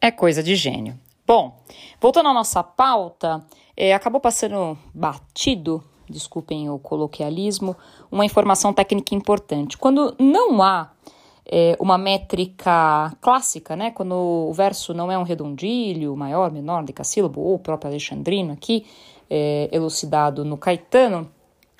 é 0.00 0.10
coisa 0.10 0.42
de 0.42 0.54
gênio. 0.54 0.98
Bom, 1.30 1.52
voltando 2.00 2.28
à 2.28 2.34
nossa 2.34 2.60
pauta, 2.60 3.40
é, 3.76 3.94
acabou 3.94 4.20
passando 4.20 4.76
batido, 4.92 5.80
desculpem 6.08 6.68
o 6.68 6.76
coloquialismo, 6.76 7.76
uma 8.10 8.24
informação 8.24 8.72
técnica 8.72 9.14
importante. 9.14 9.78
Quando 9.78 10.12
não 10.18 10.60
há 10.60 10.90
é, 11.46 11.76
uma 11.78 11.96
métrica 11.96 13.16
clássica, 13.20 13.76
né? 13.76 13.92
Quando 13.92 14.12
o 14.12 14.52
verso 14.52 14.92
não 14.92 15.12
é 15.12 15.16
um 15.16 15.22
redondilho, 15.22 16.16
maior, 16.16 16.50
menor, 16.50 16.82
decassílabo, 16.82 17.40
ou 17.40 17.54
o 17.54 17.58
próprio 17.60 17.92
alexandrino 17.92 18.52
aqui, 18.52 18.84
é, 19.30 19.68
elucidado 19.70 20.44
no 20.44 20.56
Caetano, 20.56 21.30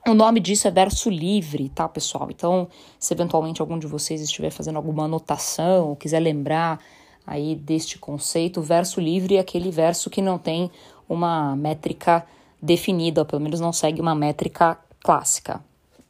o 0.06 0.14
nome 0.14 0.38
disso 0.38 0.68
é 0.68 0.70
verso 0.70 1.10
livre, 1.10 1.68
tá, 1.70 1.88
pessoal? 1.88 2.28
Então, 2.30 2.68
se 3.00 3.12
eventualmente 3.12 3.60
algum 3.60 3.80
de 3.80 3.88
vocês 3.88 4.20
estiver 4.20 4.50
fazendo 4.50 4.76
alguma 4.76 5.06
anotação 5.06 5.88
ou 5.88 5.96
quiser 5.96 6.20
lembrar 6.20 6.78
aí 7.26 7.54
deste 7.54 7.98
conceito, 7.98 8.62
verso 8.62 9.00
livre 9.00 9.36
é 9.36 9.40
aquele 9.40 9.70
verso 9.70 10.10
que 10.10 10.22
não 10.22 10.38
tem 10.38 10.70
uma 11.08 11.54
métrica 11.56 12.26
definida, 12.60 13.22
ou 13.22 13.26
pelo 13.26 13.42
menos 13.42 13.60
não 13.60 13.72
segue 13.72 14.00
uma 14.00 14.14
métrica 14.14 14.78
clássica. 15.02 15.62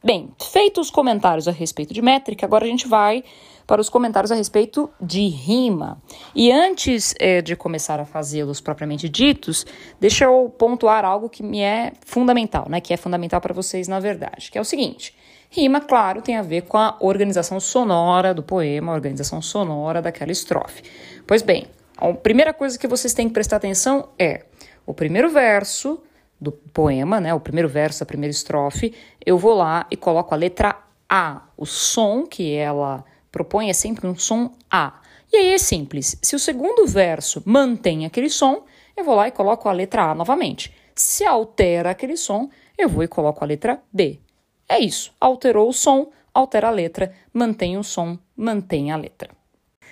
Bem, 0.03 0.31
feitos 0.51 0.87
os 0.87 0.91
comentários 0.91 1.47
a 1.47 1.51
respeito 1.51 1.93
de 1.93 2.01
métrica, 2.01 2.43
agora 2.43 2.65
a 2.65 2.67
gente 2.67 2.87
vai 2.87 3.23
para 3.67 3.79
os 3.79 3.87
comentários 3.87 4.31
a 4.31 4.35
respeito 4.35 4.89
de 4.99 5.27
rima. 5.27 6.01
E 6.33 6.51
antes 6.51 7.13
eh, 7.19 7.39
de 7.39 7.55
começar 7.55 7.99
a 7.99 8.05
fazê-los 8.05 8.59
propriamente 8.59 9.07
ditos, 9.07 9.63
deixa 9.99 10.25
eu 10.25 10.51
pontuar 10.57 11.05
algo 11.05 11.29
que 11.29 11.43
me 11.43 11.61
é 11.61 11.93
fundamental, 12.03 12.65
né? 12.67 12.81
Que 12.81 12.95
é 12.95 12.97
fundamental 12.97 13.39
para 13.39 13.53
vocês, 13.53 13.87
na 13.87 13.99
verdade, 13.99 14.49
que 14.49 14.57
é 14.57 14.61
o 14.61 14.65
seguinte. 14.65 15.15
Rima, 15.51 15.79
claro, 15.79 16.19
tem 16.19 16.35
a 16.35 16.41
ver 16.41 16.63
com 16.63 16.77
a 16.79 16.97
organização 16.99 17.59
sonora 17.59 18.33
do 18.33 18.41
poema, 18.41 18.91
a 18.91 18.95
organização 18.95 19.39
sonora 19.39 20.01
daquela 20.01 20.31
estrofe. 20.31 20.81
Pois 21.27 21.43
bem, 21.43 21.67
a 21.95 22.11
primeira 22.11 22.53
coisa 22.53 22.79
que 22.79 22.87
vocês 22.87 23.13
têm 23.13 23.27
que 23.27 23.33
prestar 23.33 23.57
atenção 23.57 24.09
é 24.17 24.45
o 24.83 24.95
primeiro 24.95 25.29
verso 25.29 26.01
do 26.41 26.51
poema, 26.51 27.21
né, 27.21 27.31
o 27.33 27.39
primeiro 27.39 27.69
verso 27.69 27.99
da 27.99 28.05
primeira 28.05 28.31
estrofe, 28.31 28.95
eu 29.23 29.37
vou 29.37 29.53
lá 29.53 29.85
e 29.91 29.95
coloco 29.95 30.33
a 30.33 30.37
letra 30.37 30.75
A. 31.07 31.43
O 31.55 31.67
som 31.67 32.25
que 32.25 32.55
ela 32.55 33.05
propõe 33.31 33.69
é 33.69 33.73
sempre 33.73 34.07
um 34.07 34.15
som 34.15 34.51
A. 34.69 34.99
E 35.31 35.37
aí 35.37 35.53
é 35.53 35.57
simples. 35.59 36.17
Se 36.19 36.35
o 36.35 36.39
segundo 36.39 36.87
verso 36.87 37.43
mantém 37.45 38.05
aquele 38.05 38.29
som, 38.29 38.65
eu 38.97 39.05
vou 39.05 39.15
lá 39.15 39.27
e 39.27 39.31
coloco 39.31 39.69
a 39.69 39.71
letra 39.71 40.09
A 40.09 40.15
novamente. 40.15 40.73
Se 40.95 41.23
altera 41.23 41.91
aquele 41.91 42.17
som, 42.17 42.49
eu 42.77 42.89
vou 42.89 43.03
e 43.03 43.07
coloco 43.07 43.43
a 43.43 43.47
letra 43.47 43.81
B. 43.93 44.19
É 44.67 44.79
isso. 44.79 45.13
Alterou 45.19 45.69
o 45.69 45.73
som, 45.73 46.11
altera 46.33 46.69
a 46.69 46.71
letra, 46.71 47.13
mantém 47.31 47.77
o 47.77 47.83
som, 47.83 48.17
mantém 48.35 48.91
a 48.91 48.97
letra. 48.97 49.29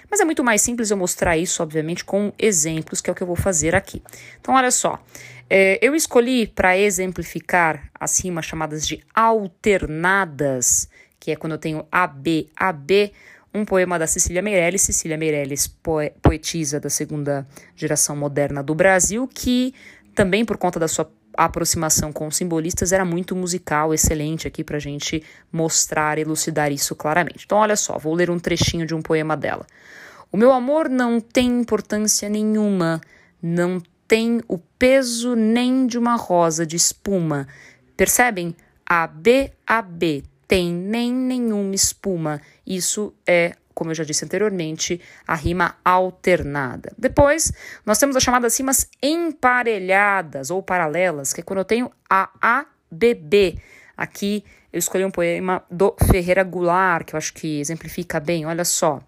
Mas 0.10 0.20
é 0.20 0.25
muito 0.25 0.44
mais 0.44 0.62
simples 0.62 0.89
eu 0.89 0.98
mostrar 0.98 1.38
isso, 1.38 1.62
obviamente, 1.62 2.04
com 2.04 2.34
exemplos, 2.38 3.01
que 3.01 3.10
é 3.10 3.13
o 3.13 3.16
que 3.16 3.22
eu 3.22 3.28
vou 3.28 3.36
fazer 3.36 3.75
aqui. 3.75 4.01
Então, 4.39 4.56
olha 4.56 4.72
só. 4.72 5.00
É, 5.50 5.80
eu 5.82 5.96
escolhi 5.96 6.46
para 6.48 6.78
exemplificar 6.78 7.89
as 8.00 8.20
rimas 8.20 8.46
chamadas 8.46 8.88
de 8.88 9.04
alternadas, 9.13 10.88
que 11.20 11.32
é 11.32 11.36
quando 11.36 11.54
eu 11.54 11.58
tenho 11.58 11.86
AB, 11.92 12.50
AB, 12.56 13.12
um 13.54 13.66
poema 13.66 13.98
da 13.98 14.08
Cecília 14.08 14.42
Meirelles. 14.42 14.82
Cecília 14.82 15.18
Meirelles, 15.18 15.68
poetisa 16.22 16.80
da 16.80 16.89
segunda 16.89 17.48
geração 17.75 18.16
moderna 18.16 18.62
do 18.62 18.75
Brasil, 18.75 19.28
que 19.28 19.74
também 20.13 20.46
por 20.46 20.58
conta 20.58 20.80
da 20.80 20.88
sua 20.88 21.10
a 21.38 21.46
aproximação 21.46 22.12
com 22.12 22.28
os 22.28 22.36
simbolistas 22.36 22.92
era 22.92 23.06
muito 23.06 23.36
musical, 23.36 23.94
excelente 23.94 24.48
aqui 24.48 24.64
para 24.64 24.78
a 24.78 24.80
gente 24.80 25.24
mostrar, 25.52 26.18
elucidar 26.18 26.72
isso 26.72 26.96
claramente. 26.96 27.46
Então, 27.46 27.58
olha 27.58 27.76
só, 27.76 27.98
vou 27.98 28.14
ler 28.14 28.30
um 28.30 28.40
trechinho 28.40 28.86
de 28.86 28.94
um 28.96 29.02
poema 29.02 29.38
dela. 29.38 29.66
O 30.32 30.38
meu 30.38 30.52
amor 30.52 30.90
não 30.90 31.20
tem 31.20 31.48
importância 31.60 32.30
nenhuma, 32.30 33.02
não 33.42 33.82
tem 34.08 34.42
o 34.48 34.58
peso 34.58 35.36
nem 35.36 35.88
de 35.88 35.98
uma 35.98 36.16
rosa 36.16 36.66
de 36.66 36.76
espuma. 36.76 37.48
Percebem? 37.96 38.56
A 38.86 39.06
B, 39.06 39.52
A, 39.66 39.82
B, 39.82 40.24
tem 40.48 40.74
nem 40.74 41.14
nenhuma 41.14 41.76
espuma. 41.76 42.42
Isso 42.66 43.14
é 43.26 43.56
como 43.80 43.92
eu 43.92 43.96
já 43.96 44.04
disse 44.04 44.26
anteriormente, 44.26 45.00
a 45.26 45.36
rima 45.36 45.78
alternada. 45.86 46.92
Depois, 46.98 47.54
nós 47.86 47.98
temos 47.98 48.14
as 48.18 48.22
chamadas 48.22 48.58
rimas 48.60 48.90
emparelhadas 49.02 50.52
ou 50.52 50.62
paralelas, 50.62 51.32
que 51.32 51.40
é 51.40 51.44
quando 51.46 51.60
eu 51.60 51.66
tenho 51.66 51.90
a 52.10 52.30
A, 52.42 52.66
B, 52.92 53.14
B. 53.16 53.58
Aqui 53.96 54.44
eu 54.74 54.80
escolhi 54.80 55.06
um 55.06 55.12
poema 55.12 55.64
do 55.72 55.96
Ferreira 56.12 56.44
Goulart, 56.44 57.06
que 57.06 57.16
eu 57.16 57.18
acho 57.18 57.34
que 57.34 57.62
exemplifica 57.62 58.20
bem, 58.20 58.46
olha 58.46 58.66
só. 58.66 59.00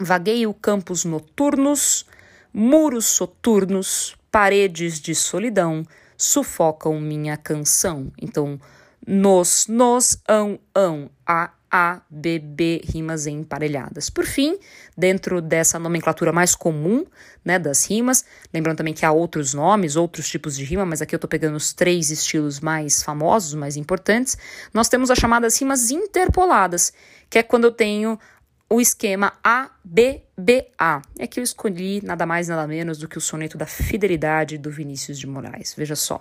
Vagueio 0.00 0.54
campos 0.54 1.04
noturnos, 1.04 2.06
muros 2.50 3.04
soturnos, 3.04 4.16
paredes 4.30 4.98
de 4.98 5.14
solidão, 5.14 5.84
sufocam 6.16 6.98
minha 6.98 7.36
canção. 7.36 8.10
Então, 8.18 8.58
nos, 9.06 9.66
nos, 9.66 10.18
ão, 10.26 10.58
ão, 10.74 11.10
a, 11.26 11.52
A, 11.78 12.00
B, 12.08 12.38
B, 12.38 12.80
rimas 12.82 13.26
emparelhadas. 13.26 14.08
Por 14.08 14.24
fim, 14.24 14.58
dentro 14.96 15.42
dessa 15.42 15.78
nomenclatura 15.78 16.32
mais 16.32 16.54
comum 16.54 17.04
né, 17.44 17.58
das 17.58 17.84
rimas, 17.84 18.24
lembrando 18.50 18.78
também 18.78 18.94
que 18.94 19.04
há 19.04 19.12
outros 19.12 19.52
nomes, 19.52 19.94
outros 19.94 20.26
tipos 20.26 20.56
de 20.56 20.64
rima, 20.64 20.86
mas 20.86 21.02
aqui 21.02 21.14
eu 21.14 21.18
estou 21.18 21.28
pegando 21.28 21.54
os 21.54 21.74
três 21.74 22.10
estilos 22.10 22.60
mais 22.60 23.02
famosos, 23.02 23.52
mais 23.52 23.76
importantes, 23.76 24.38
nós 24.72 24.88
temos 24.88 25.10
as 25.10 25.18
chamadas 25.18 25.60
rimas 25.60 25.90
interpoladas, 25.90 26.94
que 27.28 27.38
é 27.38 27.42
quando 27.42 27.64
eu 27.64 27.72
tenho 27.72 28.18
o 28.70 28.80
esquema 28.80 29.34
ABBA. 29.44 31.02
É 31.18 31.26
que 31.26 31.38
eu 31.38 31.44
escolhi 31.44 32.00
nada 32.02 32.24
mais 32.24 32.48
nada 32.48 32.66
menos 32.66 32.96
do 32.96 33.06
que 33.06 33.18
o 33.18 33.20
soneto 33.20 33.58
da 33.58 33.66
fidelidade 33.66 34.56
do 34.56 34.70
Vinícius 34.70 35.18
de 35.18 35.26
Moraes. 35.26 35.74
Veja 35.76 35.94
só. 35.94 36.20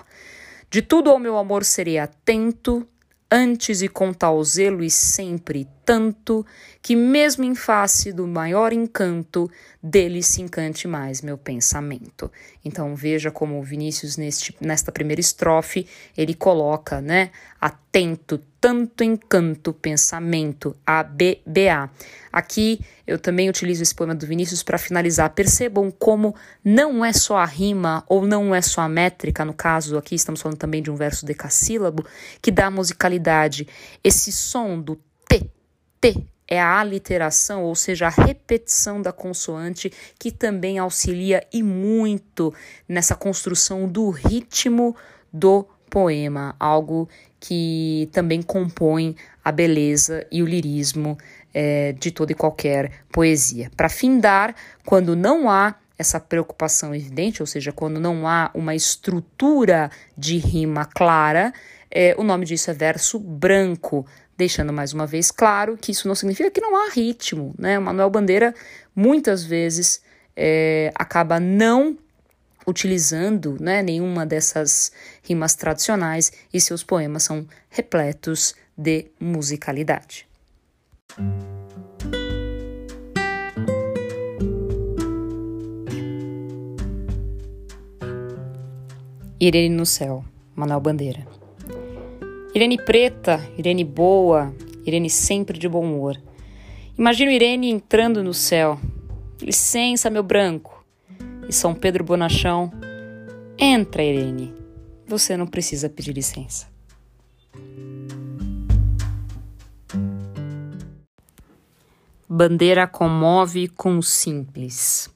De 0.70 0.82
tudo 0.82 1.10
ao 1.10 1.18
meu 1.18 1.38
amor 1.38 1.64
serei 1.64 1.98
atento, 1.98 2.86
antes 3.32 3.82
e 3.82 3.88
com 3.88 4.14
tal 4.14 4.44
zelo 4.44 4.84
e 4.84 4.90
sempre 4.90 5.68
tanto, 5.86 6.46
que 6.82 6.96
mesmo 6.96 7.44
em 7.44 7.54
face 7.54 8.12
do 8.12 8.26
maior 8.26 8.74
encanto, 8.74 9.50
dele 9.82 10.24
se 10.24 10.42
encante 10.42 10.88
mais 10.88 11.22
meu 11.22 11.38
pensamento. 11.38 12.32
Então 12.64 12.96
veja 12.96 13.30
como 13.30 13.62
Vinícius 13.62 14.18
neste, 14.18 14.56
nesta 14.60 14.92
primeira 14.92 15.22
estrofe 15.22 15.88
ele 16.18 16.34
coloca, 16.34 17.00
né, 17.00 17.30
atento, 17.62 18.42
tanto 18.60 19.04
encanto, 19.04 19.72
pensamento, 19.72 20.76
A 20.84 21.04
B 21.04 21.40
B 21.46 21.70
A. 21.70 21.88
Aqui 22.34 22.82
eu 23.06 23.20
também 23.20 23.48
utilizo 23.48 23.84
esse 23.84 23.94
poema 23.94 24.16
do 24.16 24.26
Vinícius 24.26 24.64
para 24.64 24.80
finalizar. 24.80 25.30
Percebam 25.30 25.92
como 25.92 26.36
não 26.64 27.06
é 27.06 27.14
só 27.14 27.38
a 27.38 27.46
rima 27.46 28.04
ou 28.10 28.26
não 28.26 28.56
é 28.56 28.62
só 28.62 28.82
a 28.82 28.90
métrica, 28.90 29.46
no 29.46 29.54
caso 29.54 29.98
aqui 29.98 30.16
estamos 30.16 30.42
falando 30.42 30.58
também 30.58 30.82
de 30.82 30.90
um 30.90 30.96
verso 30.96 31.26
decassílabo, 31.26 32.04
que 32.42 32.52
dá 32.52 32.72
musicalidade. 32.72 33.68
Esse 34.04 34.32
som 34.32 34.82
do 34.82 35.00
T, 35.30 35.50
É 36.48 36.62
a 36.62 36.80
aliteração, 36.80 37.64
ou 37.64 37.74
seja, 37.74 38.06
a 38.06 38.10
repetição 38.10 39.02
da 39.02 39.12
consoante, 39.12 39.92
que 40.20 40.32
também 40.32 40.78
auxilia 40.78 41.46
e 41.52 41.64
muito 41.64 42.54
nessa 42.88 43.16
construção 43.16 43.88
do 43.88 44.12
ritmo 44.12 44.96
do 45.34 45.68
poema, 45.90 46.56
algo 46.60 47.10
que 47.40 48.10
também 48.12 48.42
compõe 48.42 49.16
a 49.44 49.52
beleza 49.52 50.26
e 50.32 50.44
o 50.44 50.46
lirismo 50.46 51.18
é, 51.54 51.94
de 51.94 52.12
toda 52.12 52.32
e 52.32 52.36
qualquer 52.36 52.92
poesia. 53.12 53.72
Para 53.76 53.90
findar, 53.90 54.54
quando 54.86 55.16
não 55.16 55.50
há 55.50 55.76
essa 55.98 56.20
preocupação 56.20 56.94
evidente, 56.94 57.42
ou 57.42 57.48
seja, 57.48 57.72
quando 57.72 58.00
não 58.00 58.28
há 58.28 58.52
uma 58.54 58.76
estrutura 58.76 59.90
de 60.18 60.38
rima 60.38 60.86
clara, 60.86 61.54
é, 61.90 62.14
o 62.18 62.24
nome 62.24 62.46
disso 62.46 62.70
é 62.70 62.74
verso 62.74 63.18
branco, 63.18 64.06
deixando 64.38 64.74
mais 64.74 64.94
uma 64.94 65.06
vez 65.06 65.32
claro 65.32 65.78
que 65.78 65.92
isso 65.92 66.08
não 66.08 66.16
significa 66.16 66.52
que 66.52 66.62
não 66.62 66.76
há 66.76 66.90
ritmo, 66.90 67.54
né? 67.58 67.80
O 67.80 67.82
Manuel 67.82 68.10
Bandeira 68.10 68.54
muitas 68.96 69.44
vezes 69.44 70.02
é, 70.36 70.92
acaba 70.96 71.40
não 71.40 71.98
utilizando 72.68 73.58
né, 73.60 73.84
nenhuma 73.84 74.26
dessas 74.26 74.92
rimas 75.24 75.56
tradicionais 75.56 76.32
e 76.52 76.60
seus 76.60 76.84
poemas 76.84 77.24
são 77.24 77.46
repletos 77.70 78.56
de 78.76 79.06
musicalidade. 79.20 80.28
Irene 89.40 89.76
no 89.76 89.86
céu, 89.86 90.26
Manuel 90.56 90.80
Bandeira. 90.80 91.45
Irene 92.56 92.78
preta, 92.78 93.46
Irene 93.58 93.84
boa, 93.84 94.56
Irene 94.86 95.10
sempre 95.10 95.60
de 95.60 95.68
bom 95.68 95.84
humor. 95.84 96.18
Imagino 96.98 97.30
Irene 97.30 97.70
entrando 97.70 98.24
no 98.24 98.34
céu. 98.34 98.80
Licença, 99.42 100.10
meu 100.10 100.24
branco. 100.24 100.86
E 101.50 101.52
São 101.52 101.76
Pedro 101.76 102.06
Bonachão. 102.06 102.72
Entra, 103.58 104.02
Irene. 104.02 104.54
Você 105.06 105.36
não 105.36 105.46
precisa 105.46 105.90
pedir 105.90 106.14
licença. 106.14 106.68
Bandeira 112.30 112.88
comove 112.88 113.68
com 113.68 114.02
simples. 114.02 115.10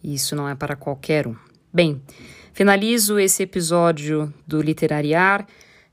Isso 0.00 0.36
não 0.36 0.48
é 0.48 0.54
para 0.54 0.76
qualquer 0.76 1.26
um. 1.26 1.34
Bem, 1.72 2.00
finalizo 2.52 3.18
esse 3.18 3.42
episódio 3.42 4.32
do 4.46 4.62
Literariar 4.62 5.44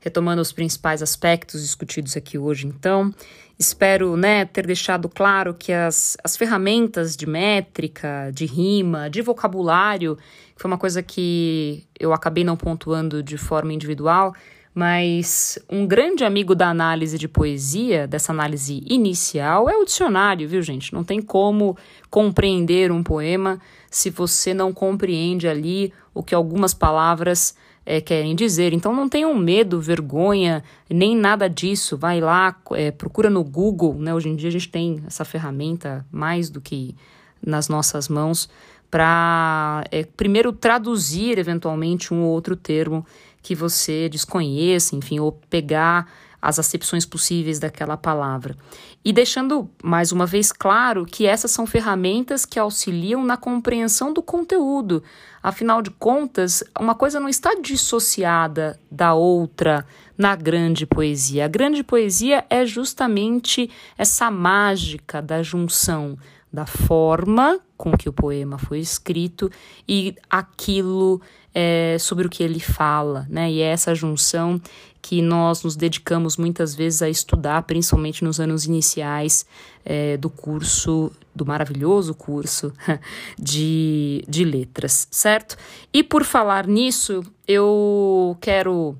retomando 0.02 0.42
os 0.42 0.52
principais 0.52 1.02
aspectos 1.02 1.62
discutidos 1.62 2.16
aqui 2.16 2.36
hoje, 2.36 2.66
então. 2.66 3.14
Espero 3.58 4.16
né, 4.16 4.44
ter 4.44 4.66
deixado 4.66 5.08
claro 5.08 5.54
que 5.54 5.72
as, 5.72 6.16
as 6.24 6.36
ferramentas 6.36 7.16
de 7.16 7.26
métrica, 7.26 8.30
de 8.34 8.44
rima, 8.44 9.08
de 9.08 9.22
vocabulário, 9.22 10.16
que 10.56 10.60
foi 10.60 10.70
uma 10.70 10.78
coisa 10.78 11.02
que 11.02 11.86
eu 11.98 12.12
acabei 12.12 12.42
não 12.42 12.56
pontuando 12.56 13.22
de 13.22 13.38
forma 13.38 13.72
individual, 13.72 14.34
mas 14.74 15.58
um 15.70 15.86
grande 15.86 16.24
amigo 16.24 16.54
da 16.54 16.68
análise 16.68 17.18
de 17.18 17.28
poesia, 17.28 18.06
dessa 18.06 18.32
análise 18.32 18.82
inicial, 18.88 19.68
é 19.68 19.76
o 19.76 19.84
dicionário, 19.84 20.48
viu, 20.48 20.62
gente? 20.62 20.92
Não 20.92 21.04
tem 21.04 21.20
como 21.20 21.76
compreender 22.10 22.90
um 22.90 23.02
poema 23.02 23.60
se 23.90 24.08
você 24.08 24.54
não 24.54 24.72
compreende 24.72 25.46
ali 25.46 25.92
o 26.14 26.22
que 26.22 26.34
algumas 26.34 26.72
palavras 26.72 27.54
é, 27.84 28.00
querem 28.00 28.34
dizer. 28.34 28.72
Então 28.72 28.94
não 28.94 29.08
tenham 29.08 29.34
medo, 29.34 29.80
vergonha, 29.80 30.62
nem 30.88 31.16
nada 31.16 31.48
disso. 31.48 31.96
Vai 31.96 32.20
lá, 32.20 32.56
é, 32.72 32.90
procura 32.90 33.28
no 33.28 33.42
Google. 33.42 33.94
Né? 33.94 34.14
Hoje 34.14 34.28
em 34.28 34.36
dia 34.36 34.48
a 34.48 34.52
gente 34.52 34.68
tem 34.68 35.02
essa 35.06 35.24
ferramenta 35.24 36.06
mais 36.10 36.48
do 36.48 36.60
que 36.60 36.94
nas 37.44 37.68
nossas 37.68 38.08
mãos 38.08 38.48
para 38.90 39.84
é, 39.90 40.04
primeiro 40.04 40.52
traduzir 40.52 41.38
eventualmente 41.38 42.12
um 42.12 42.24
ou 42.24 42.30
outro 42.30 42.54
termo 42.54 43.06
que 43.42 43.54
você 43.54 44.08
desconheça, 44.08 44.94
enfim, 44.94 45.18
ou 45.18 45.32
pegar 45.32 46.06
as 46.42 46.58
acepções 46.58 47.06
possíveis 47.06 47.60
daquela 47.60 47.96
palavra. 47.96 48.56
E 49.04 49.12
deixando 49.12 49.70
mais 49.82 50.10
uma 50.10 50.26
vez 50.26 50.50
claro 50.50 51.06
que 51.06 51.24
essas 51.24 51.52
são 51.52 51.64
ferramentas 51.66 52.44
que 52.44 52.58
auxiliam 52.58 53.24
na 53.24 53.36
compreensão 53.36 54.12
do 54.12 54.20
conteúdo. 54.20 55.04
Afinal 55.40 55.80
de 55.80 55.90
contas, 55.90 56.64
uma 56.78 56.96
coisa 56.96 57.20
não 57.20 57.28
está 57.28 57.54
dissociada 57.54 58.78
da 58.90 59.14
outra 59.14 59.86
na 60.18 60.34
grande 60.34 60.84
poesia. 60.84 61.44
A 61.44 61.48
grande 61.48 61.84
poesia 61.84 62.44
é 62.50 62.66
justamente 62.66 63.70
essa 63.96 64.28
mágica 64.28 65.22
da 65.22 65.42
junção 65.44 66.18
da 66.52 66.66
forma 66.66 67.60
com 67.78 67.96
que 67.96 68.08
o 68.08 68.12
poema 68.12 68.58
foi 68.58 68.78
escrito 68.78 69.50
e 69.88 70.14
aquilo 70.28 71.20
é, 71.54 71.96
sobre 71.98 72.26
o 72.26 72.30
que 72.30 72.42
ele 72.42 72.60
fala, 72.60 73.26
né? 73.28 73.50
E 73.50 73.60
é 73.60 73.66
essa 73.66 73.94
junção 73.94 74.60
que 75.00 75.20
nós 75.20 75.64
nos 75.64 75.74
dedicamos 75.74 76.36
muitas 76.36 76.74
vezes 76.74 77.02
a 77.02 77.08
estudar, 77.10 77.62
principalmente 77.64 78.22
nos 78.22 78.38
anos 78.38 78.64
iniciais 78.64 79.44
é, 79.84 80.16
do 80.16 80.30
curso, 80.30 81.10
do 81.34 81.44
maravilhoso 81.44 82.14
curso 82.14 82.72
de, 83.36 84.24
de 84.28 84.44
letras, 84.44 85.08
certo? 85.10 85.56
E 85.92 86.04
por 86.04 86.24
falar 86.24 86.68
nisso, 86.68 87.22
eu 87.48 88.36
quero 88.40 88.96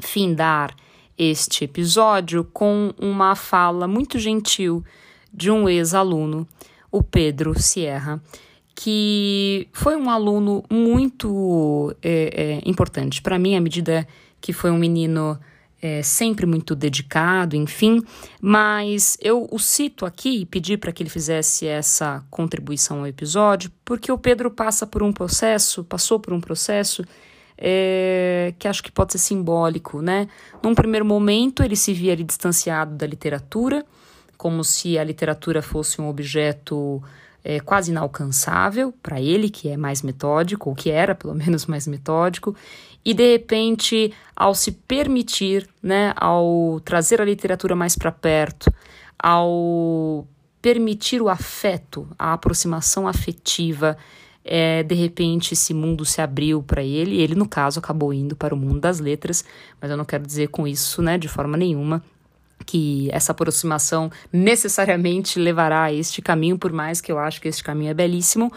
findar 0.00 0.74
este 1.16 1.64
episódio 1.64 2.44
com 2.44 2.94
uma 2.98 3.34
fala 3.34 3.88
muito 3.88 4.18
gentil 4.18 4.84
de 5.32 5.50
um 5.50 5.68
ex-aluno, 5.68 6.46
o 6.90 7.02
Pedro 7.02 7.58
Sierra, 7.58 8.22
que 8.74 9.68
foi 9.72 9.96
um 9.96 10.08
aluno 10.08 10.64
muito 10.70 11.94
é, 12.02 12.60
é, 12.64 12.68
importante 12.68 13.20
para 13.20 13.38
mim 13.38 13.56
à 13.56 13.60
medida 13.60 14.06
que 14.40 14.52
foi 14.52 14.70
um 14.70 14.78
menino 14.78 15.38
é, 15.82 16.02
sempre 16.02 16.44
muito 16.44 16.74
dedicado, 16.74 17.56
enfim, 17.56 18.02
mas 18.40 19.16
eu 19.20 19.48
o 19.50 19.58
cito 19.58 20.04
aqui 20.04 20.40
e 20.40 20.46
pedi 20.46 20.76
para 20.76 20.92
que 20.92 21.02
ele 21.02 21.10
fizesse 21.10 21.66
essa 21.66 22.22
contribuição 22.30 23.00
ao 23.00 23.06
episódio, 23.06 23.72
porque 23.84 24.12
o 24.12 24.18
Pedro 24.18 24.50
passa 24.50 24.86
por 24.86 25.02
um 25.02 25.12
processo, 25.12 25.82
passou 25.82 26.20
por 26.20 26.34
um 26.34 26.40
processo 26.40 27.02
é, 27.56 28.54
que 28.58 28.68
acho 28.68 28.82
que 28.82 28.92
pode 28.92 29.12
ser 29.12 29.18
simbólico, 29.18 30.00
né? 30.00 30.28
Num 30.62 30.74
primeiro 30.74 31.04
momento, 31.04 31.62
ele 31.62 31.76
se 31.76 31.92
via 31.92 32.12
ali 32.12 32.24
distanciado 32.24 32.94
da 32.94 33.06
literatura, 33.06 33.84
como 34.36 34.64
se 34.64 34.98
a 34.98 35.04
literatura 35.04 35.60
fosse 35.60 36.00
um 36.00 36.08
objeto 36.08 37.02
é, 37.44 37.60
quase 37.60 37.90
inalcançável 37.90 38.92
para 39.02 39.20
ele, 39.20 39.48
que 39.48 39.68
é 39.68 39.76
mais 39.76 40.02
metódico, 40.02 40.70
ou 40.70 40.74
que 40.74 40.90
era 40.90 41.14
pelo 41.14 41.34
menos 41.34 41.66
mais 41.66 41.86
metódico, 41.86 42.54
e 43.04 43.14
de 43.14 43.32
repente, 43.32 44.12
ao 44.36 44.54
se 44.54 44.72
permitir, 44.72 45.68
né, 45.82 46.12
ao 46.16 46.80
trazer 46.84 47.20
a 47.20 47.24
literatura 47.24 47.74
mais 47.74 47.96
para 47.96 48.12
perto, 48.12 48.70
ao 49.18 50.26
permitir 50.60 51.22
o 51.22 51.28
afeto, 51.28 52.06
a 52.18 52.34
aproximação 52.34 53.08
afetiva, 53.08 53.96
é, 54.44 54.82
de 54.82 54.94
repente 54.94 55.54
esse 55.54 55.72
mundo 55.72 56.04
se 56.04 56.20
abriu 56.20 56.62
para 56.62 56.82
ele, 56.82 57.16
e 57.16 57.20
ele, 57.20 57.34
no 57.34 57.48
caso, 57.48 57.78
acabou 57.78 58.12
indo 58.12 58.36
para 58.36 58.54
o 58.54 58.58
mundo 58.58 58.80
das 58.80 59.00
letras, 59.00 59.44
mas 59.80 59.90
eu 59.90 59.96
não 59.96 60.04
quero 60.04 60.26
dizer 60.26 60.48
com 60.48 60.66
isso, 60.66 61.00
né, 61.00 61.16
de 61.16 61.28
forma 61.28 61.56
nenhuma, 61.56 62.02
que 62.70 63.08
essa 63.10 63.32
aproximação 63.32 64.12
necessariamente 64.32 65.40
levará 65.40 65.84
a 65.84 65.92
este 65.92 66.22
caminho, 66.22 66.56
por 66.56 66.72
mais 66.72 67.00
que 67.00 67.10
eu 67.10 67.18
acho 67.18 67.40
que 67.40 67.48
este 67.48 67.64
caminho 67.64 67.90
é 67.90 67.94
belíssimo. 67.94 68.52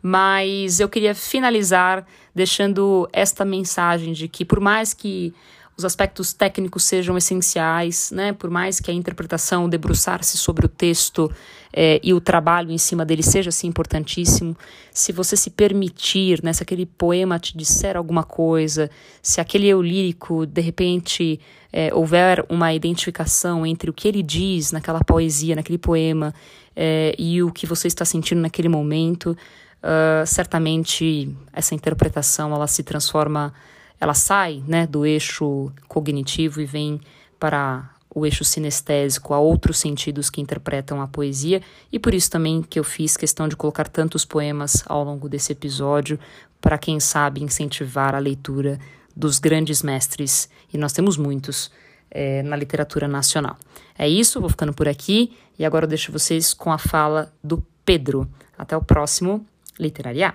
Mas 0.00 0.80
eu 0.80 0.88
queria 0.88 1.14
finalizar 1.14 2.06
deixando 2.34 3.06
esta 3.12 3.44
mensagem 3.44 4.14
de 4.14 4.26
que, 4.26 4.42
por 4.42 4.58
mais 4.58 4.94
que 4.94 5.34
os 5.78 5.84
aspectos 5.84 6.32
técnicos 6.32 6.82
sejam 6.82 7.16
essenciais, 7.16 8.10
né? 8.10 8.32
Por 8.32 8.50
mais 8.50 8.80
que 8.80 8.90
a 8.90 8.94
interpretação, 8.94 9.68
debruçar-se 9.68 10.36
sobre 10.36 10.66
o 10.66 10.68
texto 10.68 11.32
é, 11.72 12.00
e 12.02 12.12
o 12.12 12.20
trabalho 12.20 12.72
em 12.72 12.78
cima 12.78 13.04
dele 13.04 13.22
seja 13.22 13.50
assim 13.50 13.68
importantíssimo, 13.68 14.56
se 14.92 15.12
você 15.12 15.36
se 15.36 15.50
permitir, 15.50 16.42
né? 16.42 16.52
Se 16.52 16.64
aquele 16.64 16.84
poema 16.84 17.38
te 17.38 17.56
disser 17.56 17.96
alguma 17.96 18.24
coisa, 18.24 18.90
se 19.22 19.40
aquele 19.40 19.68
eu 19.68 19.80
lírico 19.80 20.44
de 20.44 20.60
repente 20.60 21.38
é, 21.72 21.94
houver 21.94 22.44
uma 22.48 22.74
identificação 22.74 23.64
entre 23.64 23.88
o 23.88 23.92
que 23.92 24.08
ele 24.08 24.22
diz 24.22 24.72
naquela 24.72 25.04
poesia, 25.04 25.54
naquele 25.54 25.78
poema 25.78 26.34
é, 26.74 27.14
e 27.16 27.40
o 27.40 27.52
que 27.52 27.66
você 27.66 27.86
está 27.86 28.04
sentindo 28.04 28.40
naquele 28.40 28.68
momento, 28.68 29.36
uh, 29.82 30.26
certamente 30.26 31.32
essa 31.52 31.72
interpretação 31.72 32.52
ela 32.52 32.66
se 32.66 32.82
transforma 32.82 33.54
ela 34.00 34.14
sai 34.14 34.62
né, 34.66 34.86
do 34.86 35.04
eixo 35.04 35.72
cognitivo 35.86 36.60
e 36.60 36.66
vem 36.66 37.00
para 37.38 37.90
o 38.14 38.24
eixo 38.24 38.44
sinestésico, 38.44 39.34
a 39.34 39.38
outros 39.38 39.78
sentidos 39.78 40.30
que 40.30 40.40
interpretam 40.40 41.00
a 41.00 41.06
poesia, 41.06 41.62
e 41.92 41.98
por 41.98 42.14
isso 42.14 42.30
também 42.30 42.62
que 42.62 42.78
eu 42.78 42.84
fiz 42.84 43.16
questão 43.16 43.46
de 43.46 43.56
colocar 43.56 43.86
tantos 43.88 44.24
poemas 44.24 44.82
ao 44.86 45.04
longo 45.04 45.28
desse 45.28 45.52
episódio, 45.52 46.18
para 46.60 46.78
quem 46.78 46.98
sabe 46.98 47.42
incentivar 47.42 48.14
a 48.14 48.18
leitura 48.18 48.78
dos 49.14 49.38
grandes 49.38 49.82
mestres, 49.82 50.48
e 50.72 50.78
nós 50.78 50.92
temos 50.92 51.16
muitos 51.16 51.70
é, 52.10 52.42
na 52.42 52.56
literatura 52.56 53.06
nacional. 53.06 53.56
É 53.96 54.08
isso, 54.08 54.40
vou 54.40 54.48
ficando 54.48 54.72
por 54.72 54.88
aqui, 54.88 55.36
e 55.58 55.64
agora 55.64 55.84
eu 55.84 55.88
deixo 55.88 56.10
vocês 56.12 56.54
com 56.54 56.72
a 56.72 56.78
fala 56.78 57.32
do 57.42 57.64
Pedro. 57.84 58.28
Até 58.56 58.76
o 58.76 58.82
próximo 58.82 59.44
Literaria. 59.78 60.34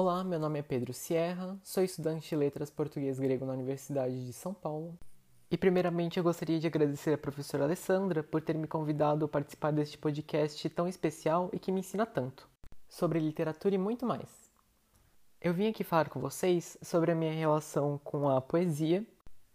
Olá, 0.00 0.22
meu 0.22 0.38
nome 0.38 0.60
é 0.60 0.62
Pedro 0.62 0.94
Sierra, 0.94 1.58
sou 1.60 1.82
estudante 1.82 2.28
de 2.28 2.36
Letras 2.36 2.70
Português 2.70 3.18
Grego 3.18 3.44
na 3.44 3.54
Universidade 3.54 4.26
de 4.26 4.32
São 4.32 4.54
Paulo. 4.54 4.96
E 5.50 5.58
primeiramente 5.58 6.18
eu 6.18 6.22
gostaria 6.22 6.60
de 6.60 6.68
agradecer 6.68 7.12
a 7.12 7.18
professora 7.18 7.64
Alessandra 7.64 8.22
por 8.22 8.40
ter 8.40 8.56
me 8.56 8.68
convidado 8.68 9.24
a 9.24 9.28
participar 9.28 9.72
deste 9.72 9.98
podcast 9.98 10.68
tão 10.68 10.86
especial 10.86 11.50
e 11.52 11.58
que 11.58 11.72
me 11.72 11.80
ensina 11.80 12.06
tanto, 12.06 12.48
sobre 12.88 13.18
literatura 13.18 13.74
e 13.74 13.78
muito 13.78 14.06
mais. 14.06 14.48
Eu 15.40 15.52
vim 15.52 15.66
aqui 15.66 15.82
falar 15.82 16.08
com 16.08 16.20
vocês 16.20 16.78
sobre 16.80 17.10
a 17.10 17.16
minha 17.16 17.32
relação 17.32 18.00
com 18.04 18.28
a 18.28 18.40
poesia 18.40 19.04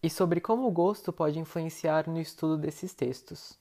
e 0.03 0.09
sobre 0.09 0.41
como 0.41 0.67
o 0.67 0.71
gosto 0.71 1.13
pode 1.13 1.39
influenciar 1.39 2.09
no 2.09 2.19
estudo 2.19 2.57
desses 2.57 2.93
textos. 2.93 3.57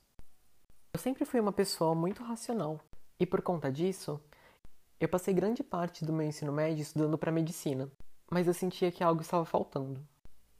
Eu 0.92 0.98
sempre 0.98 1.24
fui 1.24 1.38
uma 1.38 1.52
pessoa 1.52 1.94
muito 1.94 2.24
racional 2.24 2.80
e 3.20 3.24
por 3.24 3.40
conta 3.40 3.70
disso, 3.70 4.20
eu 5.04 5.08
passei 5.08 5.34
grande 5.34 5.64
parte 5.64 6.04
do 6.04 6.12
meu 6.12 6.24
ensino 6.24 6.52
médio 6.52 6.82
estudando 6.82 7.18
para 7.18 7.32
medicina, 7.32 7.90
mas 8.30 8.46
eu 8.46 8.54
sentia 8.54 8.92
que 8.92 9.02
algo 9.02 9.20
estava 9.20 9.44
faltando. 9.44 10.00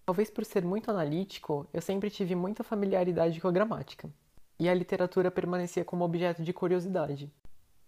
Talvez 0.05 0.29
por 0.31 0.45
ser 0.45 0.65
muito 0.65 0.91
analítico, 0.91 1.65
eu 1.73 1.81
sempre 1.81 2.11
tive 2.11 2.35
muita 2.35 2.65
familiaridade 2.65 3.41
com 3.41 3.47
a 3.47 3.53
gramática, 3.53 4.11
e 4.59 4.69
a 4.69 4.75
literatura 4.75 5.31
permanecia 5.31 5.85
como 5.85 6.05
objeto 6.05 6.43
de 6.43 6.53
curiosidade. 6.53 7.33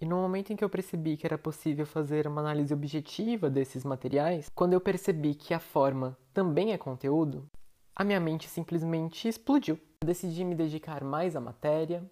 E 0.01 0.07
no 0.07 0.15
momento 0.15 0.53
em 0.53 0.57
que 0.57 0.63
eu 0.63 0.71
percebi 0.71 1.17
que 1.17 1.27
era 1.27 1.37
possível 1.37 1.85
fazer 1.85 2.29
uma 2.29 2.41
análise 2.41 2.73
objetiva 2.73 3.51
desses 3.51 3.83
materiais, 3.83 4.49
quando 4.55 4.75
eu 4.75 4.81
percebi 4.81 5.35
que 5.35 5.55
a 5.55 5.59
forma 5.59 6.17
também 6.33 6.73
é 6.73 6.79
conteúdo, 6.79 7.51
a 7.97 8.05
minha 8.05 8.21
mente 8.21 8.49
simplesmente 8.49 9.27
explodiu. 9.27 9.77
Eu 10.03 10.07
decidi 10.07 10.45
me 10.45 10.55
dedicar 10.55 11.03
mais 11.03 11.35
à 11.35 11.41
matéria 11.41 12.09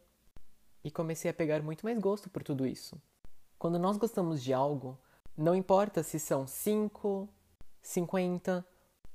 e 0.83 0.91
comecei 0.91 1.31
a 1.31 1.35
pegar 1.35 1.63
muito 1.63 1.87
mais 1.87 1.97
gosto 2.01 2.29
por 2.29 2.43
tudo 2.43 2.67
isso. 2.67 3.01
Quando 3.63 3.79
nós 3.79 3.97
gostamos 3.97 4.43
de 4.43 4.53
algo, 4.53 4.99
não 5.37 5.55
importa 5.55 6.03
se 6.03 6.19
são 6.19 6.49
5, 6.49 7.29
50 7.81 8.67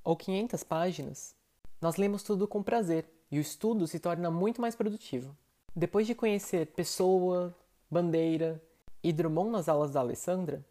ou 0.06 0.16
500 0.16 0.64
páginas, 0.64 1.36
nós 1.82 1.98
lemos 1.98 2.24
tudo 2.24 2.48
com 2.48 2.64
prazer 2.64 3.10
e 3.30 3.40
o 3.40 3.42
estudo 3.42 3.86
se 3.86 4.00
torna 4.00 4.32
muito 4.32 4.62
mais 4.62 4.74
produtivo. 4.74 5.36
Depois 5.76 6.08
de 6.08 6.16
conhecer 6.16 6.68
Pessoa, 6.68 7.54
Bandeira 7.92 8.64
e 9.04 9.12
Drummond 9.12 9.52
nas 9.52 9.68
aulas 9.68 9.92
da 9.92 10.00
Alessandra, 10.00 10.66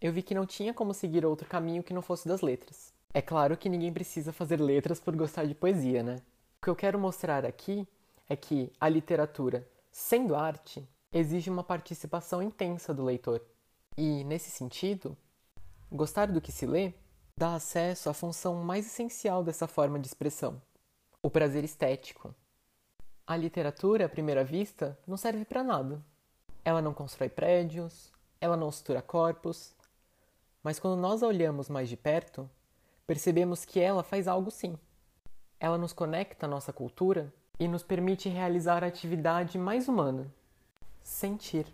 eu 0.00 0.14
vi 0.14 0.22
que 0.22 0.34
não 0.34 0.46
tinha 0.46 0.72
como 0.72 0.94
seguir 0.94 1.26
outro 1.26 1.46
caminho 1.46 1.82
que 1.82 1.92
não 1.92 2.00
fosse 2.00 2.26
das 2.26 2.40
letras. 2.40 2.90
É 3.12 3.20
claro 3.20 3.54
que 3.54 3.68
ninguém 3.68 3.92
precisa 3.92 4.32
fazer 4.32 4.58
letras 4.58 4.98
por 4.98 5.14
gostar 5.14 5.44
de 5.44 5.54
poesia, 5.54 6.02
né? 6.02 6.22
O 6.56 6.64
que 6.64 6.70
eu 6.70 6.74
quero 6.74 6.98
mostrar 6.98 7.44
aqui 7.44 7.86
é 8.30 8.34
que 8.34 8.72
a 8.80 8.88
literatura, 8.88 9.68
sendo 9.92 10.34
arte, 10.34 10.88
exige 11.12 11.50
uma 11.50 11.64
participação 11.64 12.42
intensa 12.42 12.94
do 12.94 13.04
leitor. 13.04 13.42
E, 13.96 14.24
nesse 14.24 14.50
sentido, 14.50 15.16
gostar 15.90 16.26
do 16.26 16.40
que 16.40 16.52
se 16.52 16.66
lê 16.66 16.94
dá 17.36 17.54
acesso 17.54 18.08
à 18.08 18.14
função 18.14 18.56
mais 18.56 18.86
essencial 18.86 19.42
dessa 19.42 19.66
forma 19.66 19.98
de 19.98 20.06
expressão, 20.06 20.60
o 21.22 21.30
prazer 21.30 21.64
estético. 21.64 22.34
A 23.26 23.36
literatura, 23.36 24.06
à 24.06 24.08
primeira 24.08 24.44
vista, 24.44 24.98
não 25.06 25.16
serve 25.16 25.44
para 25.44 25.62
nada. 25.62 26.04
Ela 26.64 26.82
não 26.82 26.92
constrói 26.92 27.28
prédios, 27.28 28.12
ela 28.40 28.56
não 28.56 28.66
costura 28.66 29.00
corpos, 29.00 29.74
mas 30.62 30.78
quando 30.78 31.00
nós 31.00 31.22
a 31.22 31.26
olhamos 31.26 31.68
mais 31.68 31.88
de 31.88 31.96
perto, 31.96 32.48
percebemos 33.06 33.64
que 33.64 33.80
ela 33.80 34.02
faz 34.02 34.28
algo 34.28 34.50
sim. 34.50 34.78
Ela 35.58 35.78
nos 35.78 35.92
conecta 35.92 36.46
à 36.46 36.48
nossa 36.48 36.72
cultura 36.72 37.32
e 37.58 37.66
nos 37.66 37.82
permite 37.82 38.28
realizar 38.28 38.84
a 38.84 38.86
atividade 38.86 39.58
mais 39.58 39.88
humana, 39.88 40.32
sentir. 41.02 41.66